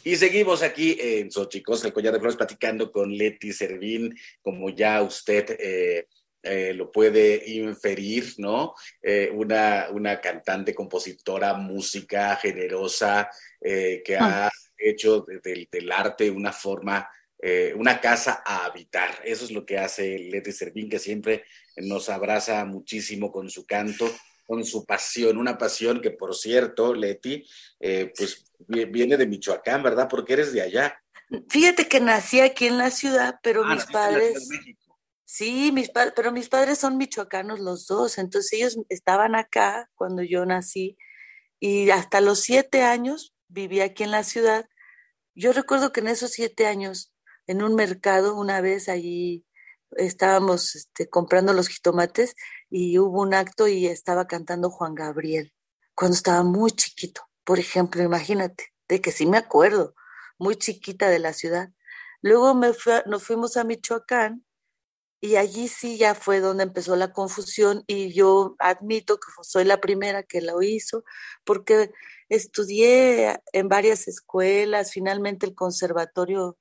[0.06, 5.02] Y seguimos aquí en Xochicosca, el collar de flores, platicando con Leti Servín, como ya
[5.02, 6.08] usted eh,
[6.42, 8.74] eh, lo puede inferir, ¿no?
[9.02, 13.30] Eh, una, una cantante, compositora, música generosa,
[13.62, 14.52] que ha
[14.90, 17.10] hecho del arte una forma
[17.46, 19.22] eh, una casa a habitar.
[19.26, 21.44] Eso es lo que hace Leti Servín, que siempre
[21.76, 24.10] nos abraza muchísimo con su canto,
[24.48, 27.46] con su pasión, una pasión que, por cierto, Leti,
[27.82, 30.08] eh, pues viene de Michoacán, ¿verdad?
[30.10, 30.98] Porque eres de allá.
[31.50, 34.48] Fíjate que nací aquí en la ciudad, pero ah, mis padres...
[35.26, 40.46] Sí, mis pero mis padres son michoacanos los dos, entonces ellos estaban acá cuando yo
[40.46, 40.96] nací
[41.60, 44.66] y hasta los siete años viví aquí en la ciudad.
[45.36, 47.14] Yo recuerdo que en esos siete años
[47.48, 49.46] en un mercado una vez allí
[49.92, 52.36] estábamos este, comprando los jitomates
[52.70, 55.54] y hubo un acto y estaba cantando Juan Gabriel
[55.96, 57.22] cuando estaba muy chiquito.
[57.44, 59.96] Por ejemplo, imagínate, de que sí me acuerdo,
[60.38, 61.70] muy chiquita de la ciudad.
[62.22, 62.72] Luego me
[63.06, 64.46] nos fuimos a Michoacán
[65.20, 69.80] y allí sí ya fue donde empezó la confusión y yo admito que soy la
[69.80, 71.04] primera que lo hizo
[71.46, 71.92] porque
[72.36, 76.58] estudié en varias escuelas, finalmente el conservatorio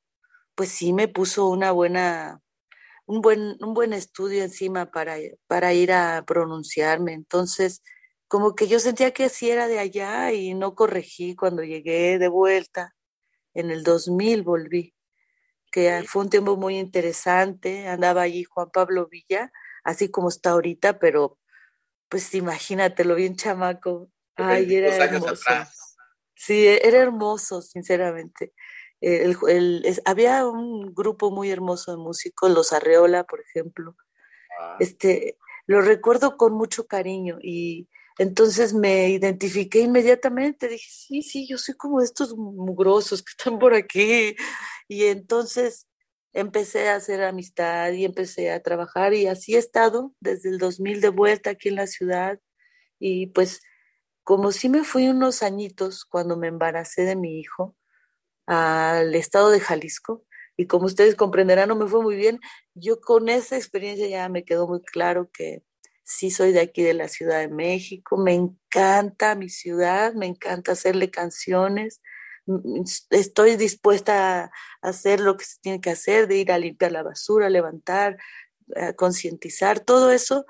[0.55, 2.41] pues sí me puso una buena,
[3.07, 7.15] un buen, un buen estudio encima para, para ir a pronunciarme.
[7.15, 7.83] Entonces,
[8.29, 12.29] como que yo sentía que así era de allá y no corregí cuando llegué de
[12.29, 12.95] vuelta.
[13.55, 14.95] En el 2000 volví,
[15.71, 17.89] que fue un tiempo muy interesante.
[17.89, 19.53] Andaba allí Juan Pablo Villa,
[19.85, 21.39] así como está ahorita, pero
[22.09, 24.11] pues imagínatelo bien chamaco.
[24.37, 25.45] Ay, era hermoso.
[26.35, 28.53] Sí, era hermoso, sinceramente
[29.03, 33.97] el, había un grupo muy hermoso de músicos, los Arreola, por ejemplo.
[34.61, 34.77] Ah.
[34.79, 40.69] Este, lo recuerdo con mucho cariño y entonces me identifiqué inmediatamente.
[40.69, 44.37] Dije, sí, sí, yo soy como estos mugrosos que están por aquí.
[44.87, 45.89] Y entonces
[46.33, 51.01] empecé a hacer amistad y empecé a trabajar y así he estado desde el 2000
[51.01, 52.39] de vuelta aquí en la ciudad.
[53.01, 53.63] Y pues
[54.25, 57.77] como sí me fui unos añitos cuando me embaracé de mi hijo,
[58.47, 60.25] al estado de Jalisco
[60.57, 62.41] y como ustedes comprenderán no me fue muy bien.
[62.75, 65.63] Yo con esa experiencia ya me quedó muy claro que
[66.05, 70.73] sí soy de aquí de la Ciudad de México, me encanta mi ciudad, me encanta
[70.73, 72.01] hacerle canciones,
[73.11, 74.51] estoy dispuesta a
[74.83, 78.19] hacer lo que se tiene que hacer, de ir a limpiar la basura, levantar,
[78.77, 80.45] a concientizar, todo eso,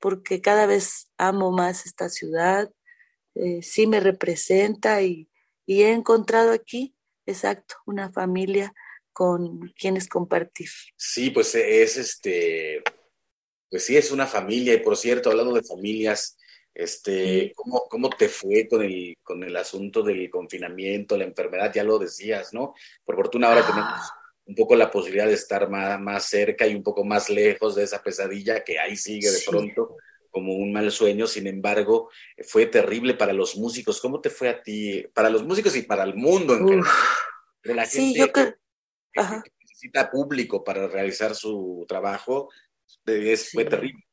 [0.00, 2.70] porque cada vez amo más esta ciudad,
[3.34, 5.28] eh, sí me representa y,
[5.66, 6.94] y he encontrado aquí,
[7.26, 8.72] exacto, una familia
[9.12, 10.68] con quienes compartir.
[10.96, 12.82] Sí, pues es este,
[13.70, 14.74] pues sí, es una familia.
[14.74, 16.36] Y por cierto, hablando de familias,
[16.74, 21.72] este, ¿cómo, ¿cómo, te fue con el, con el asunto del confinamiento, la enfermedad?
[21.72, 22.74] Ya lo decías, ¿no?
[23.04, 24.20] Por fortuna ahora tenemos Ah.
[24.46, 27.84] un poco la posibilidad de estar más, más cerca y un poco más lejos de
[27.84, 29.48] esa pesadilla que ahí sigue de Sí.
[29.48, 29.96] pronto
[30.34, 31.26] como un mal sueño.
[31.28, 32.10] Sin embargo,
[32.46, 34.00] fue terrible para los músicos.
[34.00, 35.06] ¿Cómo te fue a ti?
[35.14, 36.90] Para los músicos y para el mundo en general.
[37.62, 38.52] Pero la Sí, gente yo creo,
[39.12, 39.42] que- ajá.
[39.42, 42.50] que necesita público para realizar su trabajo,
[43.06, 43.70] es, fue Sí.
[43.70, 44.04] terrible.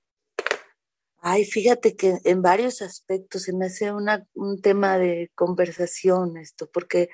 [1.23, 6.69] Ay, fíjate que en varios aspectos se me hace una, un tema de conversación esto,
[6.71, 7.09] porque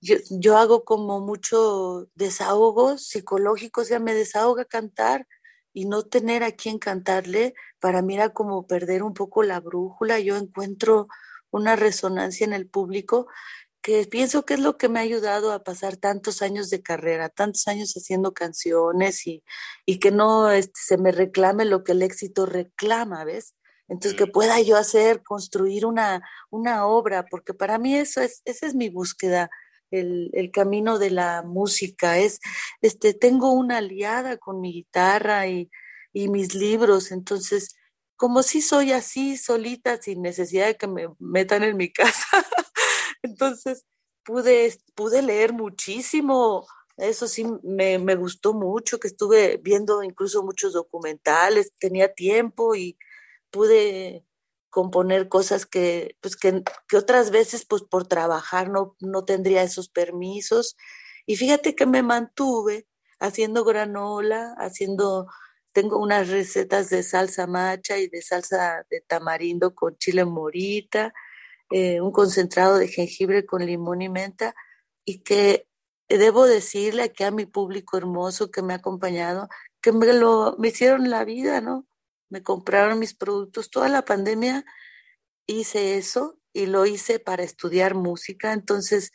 [0.00, 5.26] yo, yo hago como mucho desahogo psicológico, o sea, me desahoga cantar
[5.72, 10.18] y no tener a quien cantarle, para mí era como perder un poco la brújula.
[10.18, 11.08] Yo encuentro
[11.50, 13.28] una resonancia en el público
[13.80, 17.28] que pienso que es lo que me ha ayudado a pasar tantos años de carrera,
[17.28, 19.44] tantos años haciendo canciones y,
[19.86, 23.54] y que no este, se me reclame lo que el éxito reclama, ¿ves?
[23.88, 28.66] Entonces que pueda yo hacer, construir una, una obra, porque para mí eso es, esa
[28.66, 29.48] es mi búsqueda,
[29.90, 32.40] el, el camino de la música, es,
[32.80, 35.70] este, tengo una aliada con mi guitarra y,
[36.12, 37.76] y mis libros, entonces,
[38.16, 42.26] como si soy así, solita, sin necesidad de que me metan en mi casa,
[43.22, 43.84] entonces
[44.24, 46.66] pude, pude leer muchísimo,
[46.96, 52.98] eso sí me, me, gustó mucho, que estuve viendo incluso muchos documentales, tenía tiempo y
[53.50, 54.24] pude
[54.70, 59.88] componer cosas que, pues que, que otras veces, pues por trabajar no, no tendría esos
[59.88, 60.76] permisos.
[61.26, 62.86] Y fíjate que me mantuve
[63.20, 65.26] haciendo granola, haciendo,
[65.72, 71.12] tengo unas recetas de salsa macha y de salsa de tamarindo con chile morita,
[71.70, 74.54] eh, un concentrado de jengibre con limón y menta,
[75.04, 75.66] y que
[76.08, 79.48] debo decirle aquí a mi público hermoso que me ha acompañado,
[79.80, 81.86] que me lo, me hicieron la vida, ¿no?
[82.30, 84.64] Me compraron mis productos, toda la pandemia
[85.46, 89.12] hice eso y lo hice para estudiar música, entonces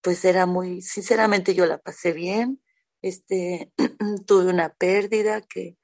[0.00, 2.62] pues era muy, sinceramente yo la pasé bien,
[3.02, 3.72] este,
[4.26, 5.76] tuve una pérdida que,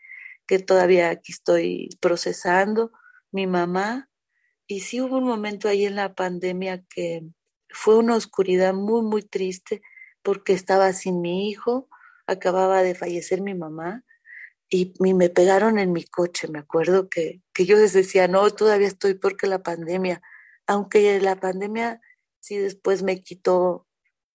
[0.46, 2.92] que todavía aquí estoy procesando,
[3.32, 4.08] mi mamá,
[4.66, 7.22] y sí hubo un momento ahí en la pandemia que
[7.70, 9.82] fue una oscuridad muy, muy triste
[10.22, 11.88] porque estaba sin mi hijo,
[12.26, 14.04] acababa de fallecer mi mamá
[14.74, 18.88] y, me pegaron en mi coche, me acuerdo que, que yo les decía, no, todavía
[18.88, 20.20] estoy porque la pandemia,
[20.66, 22.00] aunque la pandemia
[22.40, 23.86] sí después me quitó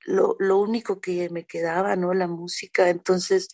[0.05, 2.13] lo, lo único que me quedaba, ¿no?
[2.13, 3.49] La música, entonces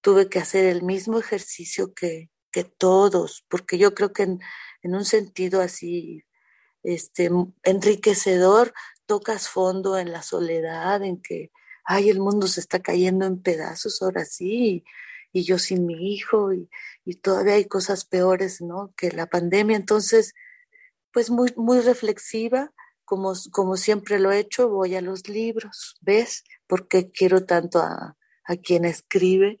[0.00, 4.40] tuve que hacer el mismo ejercicio que, que todos, porque yo creo que en,
[4.82, 6.24] en un sentido así,
[6.82, 7.30] este,
[7.62, 8.74] enriquecedor,
[9.06, 11.52] tocas fondo en la soledad, en que,
[11.84, 14.84] ay, el mundo se está cayendo en pedazos ahora sí,
[15.32, 16.68] y, yo sin mi hijo, y,
[17.04, 18.92] y, todavía hay cosas peores, ¿no?
[18.96, 20.34] Que la pandemia, entonces,
[21.12, 22.72] pues muy, muy reflexiva,
[23.04, 26.44] como, como siempre lo he hecho, voy a los libros, ¿ves?
[26.66, 29.60] Porque quiero tanto a, a quien escribe,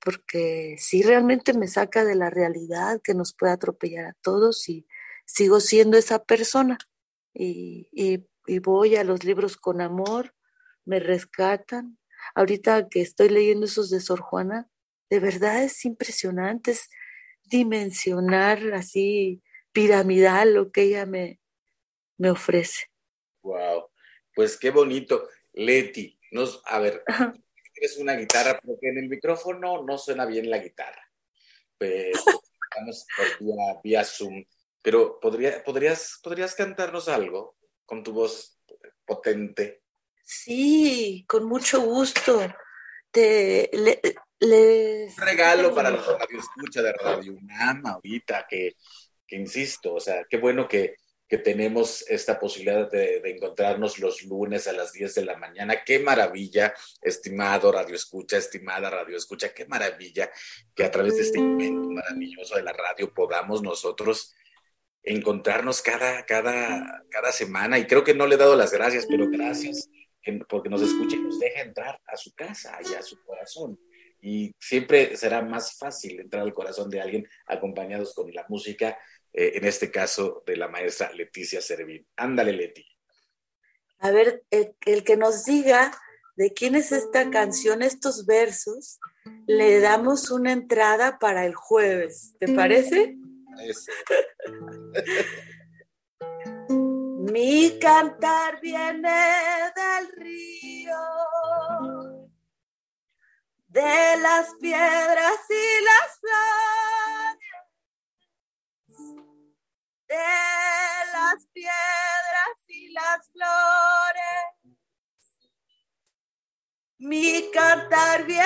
[0.00, 4.86] porque sí realmente me saca de la realidad que nos puede atropellar a todos y
[5.24, 6.78] sigo siendo esa persona
[7.34, 10.34] y, y, y, voy a los libros con amor,
[10.84, 11.98] me rescatan.
[12.34, 14.68] Ahorita que estoy leyendo esos de Sor Juana,
[15.10, 16.90] de verdad es impresionante, es
[17.44, 19.42] dimensionar así
[19.72, 21.40] piramidal lo que ella me,
[22.16, 22.86] me ofrece.
[23.42, 23.90] Wow,
[24.34, 25.28] pues qué bonito.
[25.52, 27.02] Leti, nos, a ver,
[27.74, 31.02] tienes una guitarra porque en el micrófono no suena bien la guitarra.
[31.78, 34.44] Pero estamos por vía, vía, Zoom.
[34.82, 37.56] Pero ¿podría, podrías, podrías cantarnos algo
[37.86, 38.60] con tu voz
[39.04, 39.82] potente.
[40.22, 42.40] Sí, con mucho gusto.
[43.10, 44.00] Te, le,
[44.40, 45.16] les...
[45.18, 48.76] Un regalo para los radio escucha de Radio UNAM ahorita, que,
[49.26, 50.96] que insisto, o sea, qué bueno que,
[51.28, 55.84] que tenemos esta posibilidad de, de, encontrarnos los lunes a las 10 de la mañana.
[55.84, 60.30] Qué maravilla, estimado Radio Escucha, estimada Radio Escucha, qué maravilla
[60.74, 64.34] que a través de este invento maravilloso de la radio podamos nosotros
[65.02, 67.78] encontrarnos cada, cada, cada semana.
[67.78, 69.88] Y creo que no le he dado las gracias, pero gracias
[70.48, 73.78] porque nos escuche y nos deja entrar a su casa y a su corazón.
[74.20, 78.98] Y siempre será más fácil entrar al corazón de alguien acompañados con la música
[79.32, 82.06] eh, en este caso de la maestra Leticia Servín.
[82.16, 82.84] Ándale, Leti.
[84.00, 85.92] A ver, el, el, que nos diga
[86.36, 88.98] de quién es esta canción, estos versos,
[89.46, 92.34] le damos una entrada para el jueves.
[92.38, 93.16] ¿Te parece?
[93.66, 93.90] Eso.
[97.32, 99.10] Mi cantar viene
[99.76, 100.96] del río,
[103.68, 107.58] de las piedras y las flores,
[110.08, 110.16] de
[111.12, 114.74] las piedras y las flores.
[116.98, 118.42] Mi cantar viene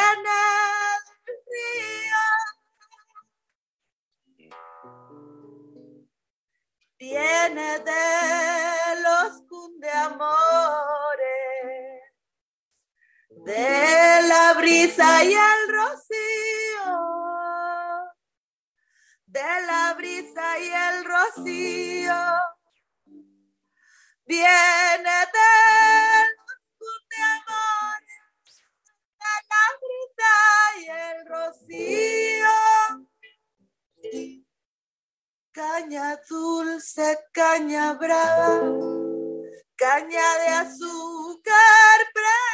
[1.25, 2.25] del río,
[6.99, 11.02] viene de los cundeamores,
[13.45, 16.95] de la brisa y el rocío,
[19.27, 22.15] de la brisa y el rocío,
[24.27, 25.73] viene de
[29.23, 30.35] de la brisa
[30.79, 32.57] y el rocío.
[35.53, 38.61] Caña dulce, caña brava,
[39.77, 42.52] caña de azúcar prendida,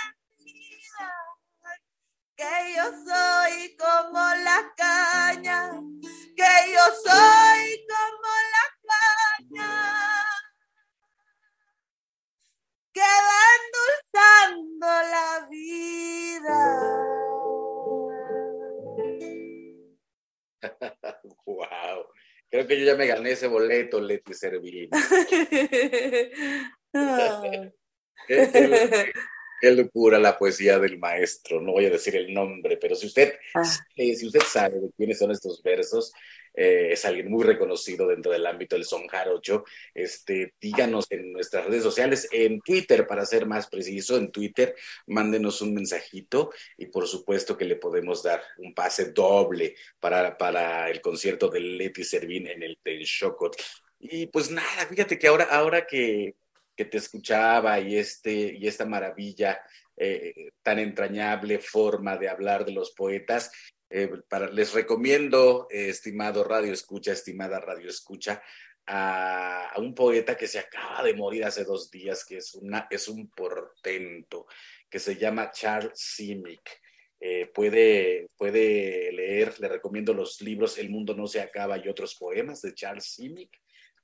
[2.39, 5.71] que yo soy como la caña,
[6.37, 8.67] que yo soy como la
[9.51, 9.75] caña,
[12.93, 16.59] que va endulzando la vida.
[21.45, 22.07] wow.
[22.51, 24.89] Creo que yo ya me gané ese boleto, Leti Servini.
[26.95, 27.43] Ah.
[28.29, 29.13] Qué, qué-
[29.61, 31.61] qué locura la poesía del maestro.
[31.61, 33.63] No voy a decir el nombre, pero si usted, Ah.
[33.97, 36.13] eh, si usted sabe de quiénes son estos versos,
[36.55, 39.65] eh, es alguien muy reconocido dentro del ámbito del son jarocho.
[39.95, 44.75] Este, díganos en nuestras redes sociales, en Twitter, para ser más preciso, en Twitter,
[45.07, 50.91] mándenos un mensajito y por supuesto que le podemos dar un pase doble para, para
[50.91, 53.57] el concierto de Leti Servín en el Tenshokot.
[54.01, 56.35] Y pues nada, fíjate que ahora, ahora que,
[56.79, 59.61] que te escuchaba y, este, y esta maravilla,
[59.97, 63.51] eh, tan entrañable forma de hablar de los poetas,
[63.91, 68.41] eh, para, les recomiendo, eh, estimado Radio Escucha, estimada Radio Escucha,
[68.87, 73.09] a, un poeta que se acaba de morir hace dos días, que es, una, es
[73.09, 74.47] un portento,
[74.89, 76.81] que se llama Charles Simic.
[77.53, 82.63] Puede, puede leer, le recomiendo los libros El mundo no se acaba y otros poemas
[82.63, 83.51] de Charles Simic.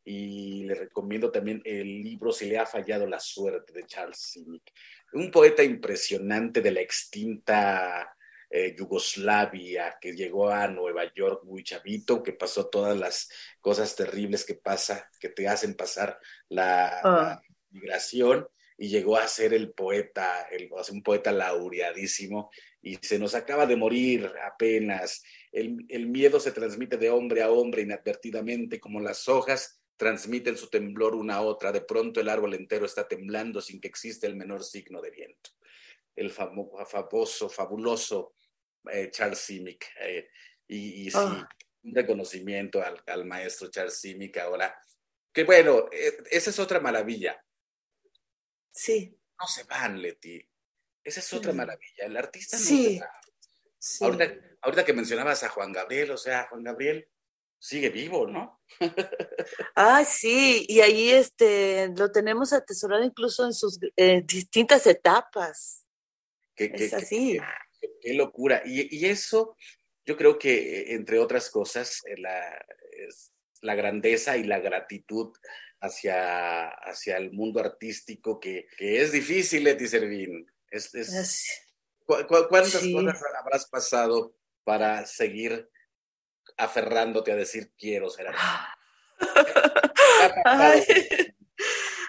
[0.05, 4.73] Y le recomiendo también el libro Si le ha fallado la suerte de Charles Simic.
[5.15, 8.15] Un poeta impresionante de la extinta
[8.51, 13.29] eh, Yugoslavia, que llegó a Nueva York muy chavito, que pasó todas las
[13.61, 17.41] cosas terribles que pasa, que te hacen pasar la, Ah.
[17.41, 18.47] la migración,
[18.77, 22.51] y llegó a ser el poeta, el, un poeta laureadísimo,
[22.83, 25.23] y se nos acaba de morir apenas.
[25.51, 30.69] El, el miedo se transmite de hombre a hombre inadvertidamente, como las hojas transmiten su
[30.69, 31.73] temblor una a otra.
[31.73, 35.51] De pronto el árbol entero está temblando sin que exista el menor signo de viento.
[36.17, 38.35] El famo- famoso, fabuloso
[38.91, 39.87] eh, Charles Simic.
[40.01, 40.29] eh,
[40.69, 41.49] y, y sí, Ah.
[41.83, 44.77] un reconocimiento al, al maestro Charles Simic ahora.
[45.33, 47.43] Que bueno, eh, esa es otra maravilla.
[48.71, 50.41] Sí, No se van, Leti.
[51.03, 52.07] Esa es otra maravilla.
[52.07, 52.95] El artista no Sí.
[52.95, 53.11] se va.
[53.79, 54.05] sí.
[54.05, 57.09] Ahorita, ahorita que mencionabas a Juan Gabriel, o sea, Juan Gabriel
[57.59, 58.61] sigue vivo, ¿no?
[59.77, 65.85] Ah, sí, y ahí este lo tenemos atesorado incluso en sus eh, distintas etapas.
[66.57, 67.39] Es así.
[67.81, 68.63] qué- qué locura.
[68.65, 69.57] Y, y eso,
[70.07, 72.41] yo creo que, entre otras cosas, eh, la,
[73.09, 75.33] es la grandeza y la gratitud
[75.81, 80.47] hacia, hacia el mundo artístico, que, que es difícil, Leti Servín.
[80.71, 81.49] Es, es- Así.
[82.07, 82.93] ¿cu- cu- ¿Cuántas Sí.
[82.93, 84.35] cosas habrás pasado
[84.65, 85.69] para seguir
[86.57, 88.29] aferrándote a decir quiero ser.
[90.45, 90.83] Ay,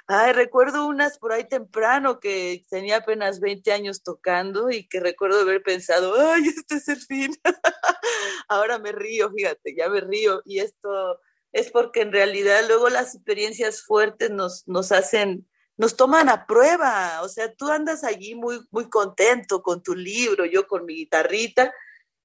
[0.08, 5.42] ay, recuerdo unas por ahí temprano que tenía apenas 20 años tocando y que recuerdo
[5.42, 7.36] haber pensado, ay, este es el fin.
[8.48, 10.42] Ahora me río, fíjate, ya me río.
[10.46, 11.20] Y esto
[11.52, 17.22] es porque en realidad luego las experiencias fuertes nos, nos hacen, nos toman a prueba.
[17.22, 21.74] O sea, tú andas allí muy, muy contento con tu libro, yo con mi guitarrita,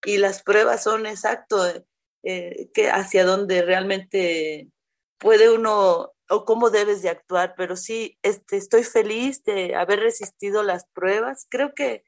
[0.05, 1.63] y las pruebas son exacto
[2.23, 4.69] eh, que hacia donde realmente
[5.19, 10.63] puede uno o cómo debes de actuar, pero sí, este, estoy feliz de haber resistido
[10.63, 11.47] las pruebas.
[11.51, 12.05] Creo que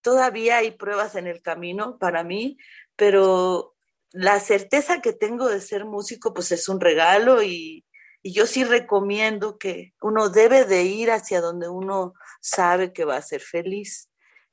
[0.00, 2.56] todavía hay pruebas en el camino para mí,
[2.96, 3.74] pero
[4.12, 7.84] la certeza que tengo de ser músico, pues es un regalo y,
[8.22, 13.16] y yo sí recomiendo que uno debe de ir hacia donde uno sabe que va
[13.16, 14.08] a ser feliz.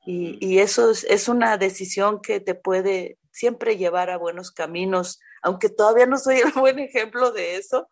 [0.06, 6.06] Y, eso es, una decisión que te puede siempre llevar a buenos caminos, aunque todavía
[6.06, 7.90] no soy el buen ejemplo de eso,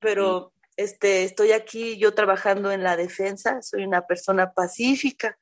[0.00, 5.38] pero este, estoy aquí yo trabajando en la defensa, soy una persona pacífica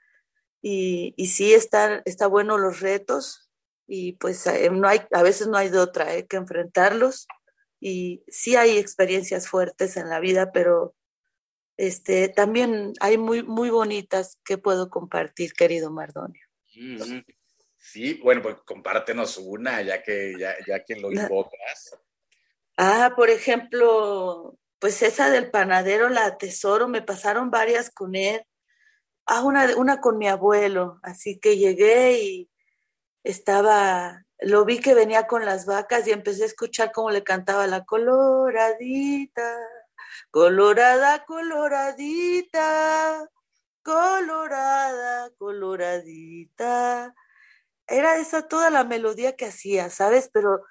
[0.62, 3.50] y, y sí está, está bueno los retos
[3.86, 7.26] y pues eh, no hay, a veces no hay de otra, hay que enfrentarlos
[7.80, 10.94] y sí hay experiencias fuertes en la vida, pero
[11.76, 16.42] este, también hay muy, muy bonitas que puedo compartir, querido Mardonio.
[17.96, 21.98] Sí, bueno, pues compártenos una, ya que ya, ya que lo invocas.
[22.76, 28.44] Ah, por ejemplo, pues esa del panadero la atesoro, me pasaron varias con él.
[29.24, 32.50] Ah, una, una con mi abuelo, así que llegué y
[33.24, 37.66] estaba, lo vi que venía con las vacas y empecé a escuchar cómo le cantaba
[37.66, 39.56] la coloradita,
[40.30, 42.60] colorada, coloradita,
[43.82, 47.14] colorada, coloradita.
[47.88, 50.30] Era esa toda la melodía que hacía, ¿sabes?
[50.32, 50.62] Pero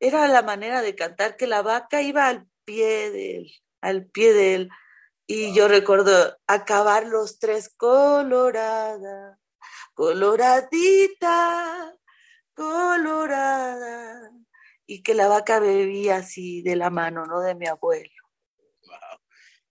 [0.00, 4.32] era la manera de cantar que la vaca iba al pie de él, al pie
[4.32, 4.70] de él.
[5.26, 9.38] Y yo recuerdo acabar los tres colorada,
[9.94, 11.94] coloradita,
[12.54, 14.30] colorada,
[14.86, 17.40] y que la vaca bebía así de la mano, ¿no?
[17.40, 18.10] De mi abuelo.
[18.86, 19.20] Wow.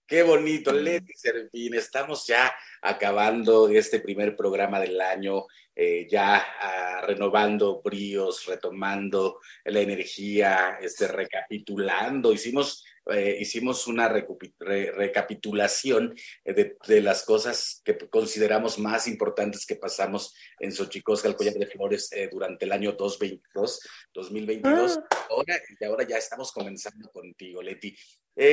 [0.06, 1.74] Qué bonito, Leti Servín.
[1.74, 5.46] Estamos ya acabando este primer programa del año,
[5.80, 12.32] eh, ya ah, renovando bríos, retomando la energía, este, recapitulando.
[12.32, 16.14] Hicimos eh, hicimos una recapitulación
[16.44, 21.66] eh, de, las cosas que consideramos más importantes que pasamos en Xochicosca, el collar de
[21.66, 23.80] flores, eh, durante el año 2022,
[24.12, 24.98] 2022.
[24.98, 25.08] Ah.
[25.30, 27.96] Ahora, y ahora ya estamos comenzando contigo, Leti.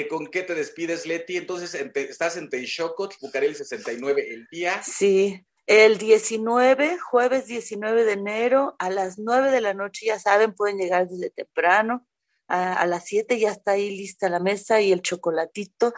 [0.10, 1.38] ¿Con qué te despides, Leti?
[1.38, 4.82] Entonces, ¿estás en Teixocot, Bucareli 69 el día?
[4.82, 5.46] Sí.
[5.68, 10.78] El 19, jueves 19 de enero, a las 9 de la noche, ya saben, pueden
[10.78, 12.06] llegar desde temprano
[12.48, 15.94] a, las 7 ya está ahí lista la mesa y el chocolatito.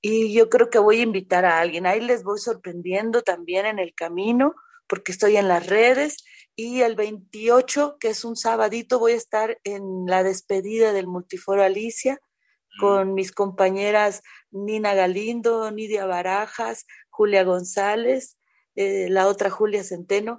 [0.00, 1.86] Y yo creo que voy a invitar a alguien.
[1.86, 4.54] Ahí les voy sorprendiendo también en el camino,
[4.86, 6.24] porque estoy en las redes.
[6.56, 11.62] Y el 28, que es un sabadito, voy a estar en la despedida del Multiforo
[11.62, 12.80] Alicia mm.
[12.80, 18.38] con mis compañeras Nina Galindo, Nidia Barajas, Julia González,
[18.80, 20.38] eh, la otra Julia Centeno.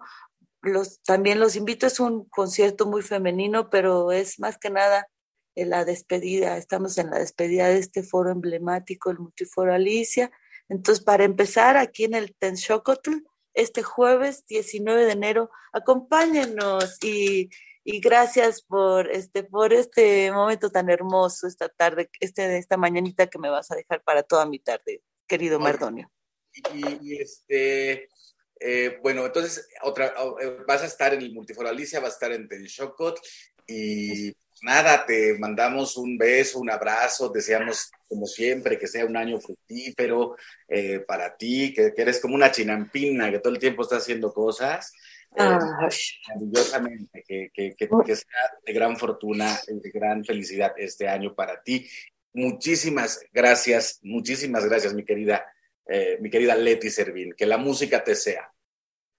[0.64, 5.08] Los, también los invito, es un concierto muy femenino, pero es más que nada
[5.54, 10.32] en la despedida, estamos en la despedida de este foro emblemático, el Multiforo Alicia.
[10.70, 13.12] Entonces, para empezar, aquí en el Tenshocotl,
[13.54, 17.50] este jueves 19 de enero, acompáñenos y,
[17.84, 23.38] y, gracias por este, por este momento tan hermoso esta tarde, este, esta mañanita que
[23.38, 26.10] me vas a dejar para toda mi tarde, querido Mardonio.
[26.74, 28.10] Y, este,
[28.64, 32.32] eh, bueno, entonces, otra, eh, vas a estar en el Multiforo Alicia, vas a estar
[32.32, 33.20] en Tenshocotl
[33.68, 39.39] y nada, te mandamos un beso, un abrazo, deseamos como siempre que sea un año
[39.39, 40.36] fructífero
[40.68, 44.93] eh, para ti, que, eres como una chinampina, que todo el tiempo está haciendo cosas.
[45.36, 51.64] Eh, maravillosamente, que, que, que, sea de gran fortuna, de gran felicidad este año para
[51.64, 51.89] ti.
[52.34, 55.45] Muchísimas gracias, muchísimas gracias, mi querida,
[55.88, 57.34] eh, mi querida Leti Servín.
[57.34, 58.51] Que la música te sea.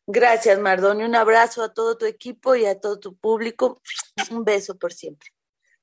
[0.07, 1.05] Gracias, Mardoni.
[1.05, 3.81] Un abrazo a todo tu equipo y a todo tu público.
[4.31, 5.29] Un beso por siempre.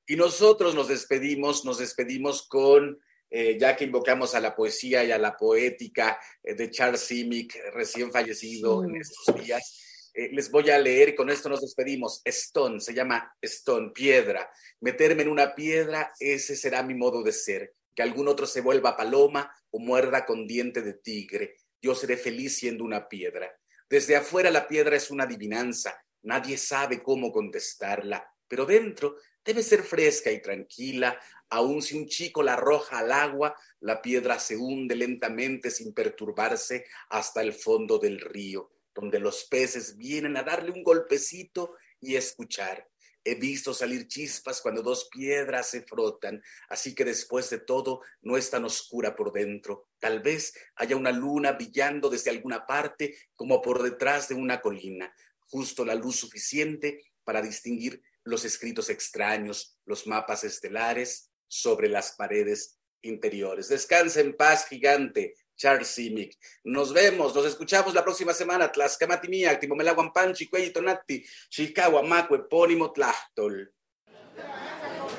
[0.06, 3.00] Y nosotros nos despedimos, nos despedimos con,
[3.30, 7.56] eh, ya que invocamos a la poesía y a la poética eh, de Charles Simic,
[7.72, 10.10] recién fallecido en estos días.
[10.12, 12.20] Eh, les voy a leer con esto nos despedimos.
[12.24, 14.50] Stone, se llama Stone, piedra.
[14.80, 17.74] Meterme en una piedra, ese será mi modo de ser.
[17.94, 21.56] Que algún otro se vuelva paloma o muerda con diente de tigre.
[21.80, 23.50] Yo seré feliz siendo una piedra.
[23.90, 29.82] Desde afuera la piedra es una adivinanza, nadie sabe cómo contestarla, pero dentro debe ser
[29.82, 31.18] fresca y tranquila,
[31.48, 36.84] aun si un chico la arroja al agua, la piedra se hunde lentamente sin perturbarse
[37.08, 42.86] hasta el fondo del río, donde los peces vienen a darle un golpecito y escuchar.
[43.22, 48.36] He visto salir chispas cuando dos piedras se frotan, así que después de todo no
[48.36, 49.88] es tan oscura por dentro.
[49.98, 55.14] Tal vez haya una luna brillando desde alguna parte como por detrás de una colina,
[55.40, 62.78] justo la luz suficiente para distinguir los escritos extraños, los mapas estelares sobre las paredes
[63.02, 63.68] interiores.
[63.68, 65.34] Descansa en paz, gigante.
[65.60, 66.38] Charles Simic.
[66.64, 68.72] Nos vemos, nos escuchamos la próxima semana.
[68.72, 73.70] Tlaxcamatimía, Timomelaguampanchi, Cuellitonati, Chicago, Maco, Epónimo, Tlachtol.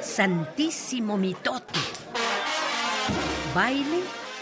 [0.01, 1.79] Santísimo mitote.
[3.53, 3.99] Baile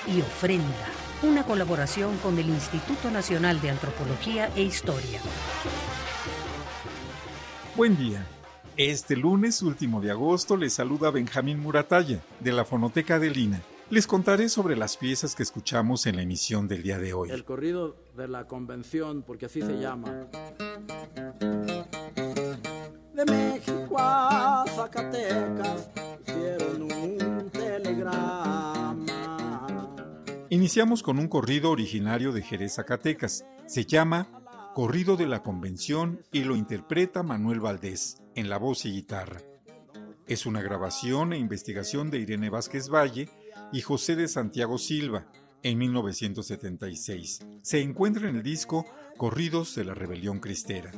[0.08, 0.88] y ofrenda.
[1.22, 5.20] una colaboración con el Instituto Nacional de Antropología e Historia.
[7.76, 8.26] Buen día.
[8.78, 13.62] Este lunes último de agosto les saluda Benjamín Muratalla, de la Fonoteca de Lina.
[13.92, 17.32] Les contaré sobre las piezas que escuchamos en la emisión del día de hoy.
[17.32, 20.28] El corrido de la convención, porque así se llama.
[23.16, 25.90] De México a Zacatecas
[26.22, 28.96] hicieron un telegrama.
[30.50, 33.44] Iniciamos con un corrido originario de Jerez, Zacatecas.
[33.66, 34.28] Se llama
[34.76, 39.42] Corrido de la Convención y lo interpreta Manuel Valdés en la voz y guitarra.
[40.28, 43.30] Es una grabación e investigación de Irene Vázquez Valle
[43.72, 45.28] y José de Santiago Silva
[45.64, 47.40] en 1976.
[47.62, 48.86] Se encuentra en el disco
[49.18, 50.92] Corridos de la Rebelión Cristera.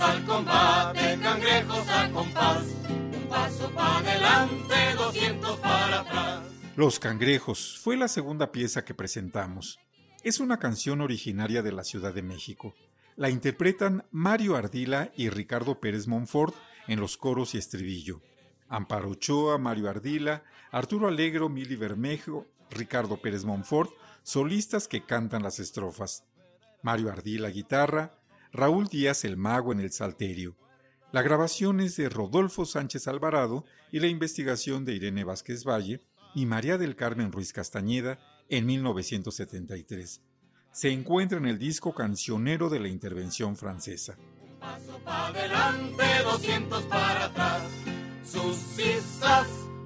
[0.00, 2.64] Al combate, cangrejos compás.
[2.88, 4.48] Un paso para
[4.96, 6.42] 200 para atrás.
[6.76, 9.78] Los Cangrejos fue la segunda pieza que presentamos.
[10.22, 12.74] Es una canción originaria de la Ciudad de México.
[13.16, 16.54] La interpretan Mario Ardila y Ricardo Pérez Monfort
[16.88, 18.22] en los coros y estribillo.
[18.68, 23.90] Amparo Ochoa, Mario Ardila, Arturo Alegro, Mili Bermejo, Ricardo Pérez Monfort,
[24.22, 26.24] solistas que cantan las estrofas.
[26.82, 28.14] Mario Ardila guitarra,
[28.52, 30.56] Raúl Díaz el Mago en el Salterio.
[31.10, 36.02] La grabación es de Rodolfo Sánchez Alvarado y la investigación de Irene Vázquez Valle
[36.34, 38.18] y María del Carmen Ruiz Castañeda
[38.50, 40.20] en 1973.
[40.70, 44.16] Se encuentra en el disco cancionero de la intervención francesa.
[44.60, 47.62] Paso adelante, 200 para atrás.
[48.24, 48.56] Sus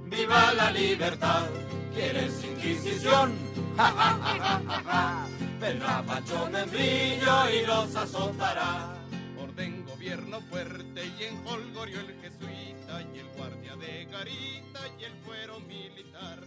[0.08, 1.48] viva la libertad.
[1.96, 3.32] ¿Quieres inquisición?
[3.76, 5.28] Ja, ja, ja, ja, ja, ja.
[5.60, 8.94] Vendrá Pancho Membrillo y los azotará.
[9.38, 15.12] Orden gobierno fuerte y en Holgorio el jesuita y el guardia de garita y el
[15.24, 16.38] fuero militar.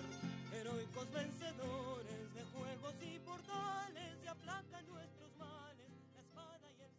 [0.54, 5.88] Heroicos vencedores de juegos y portales y aplacan nuestros males.
[6.16, 6.90] La espada y el.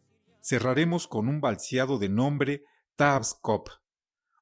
[0.41, 2.63] Cerraremos con un balseado de nombre
[2.95, 3.67] Tabscop,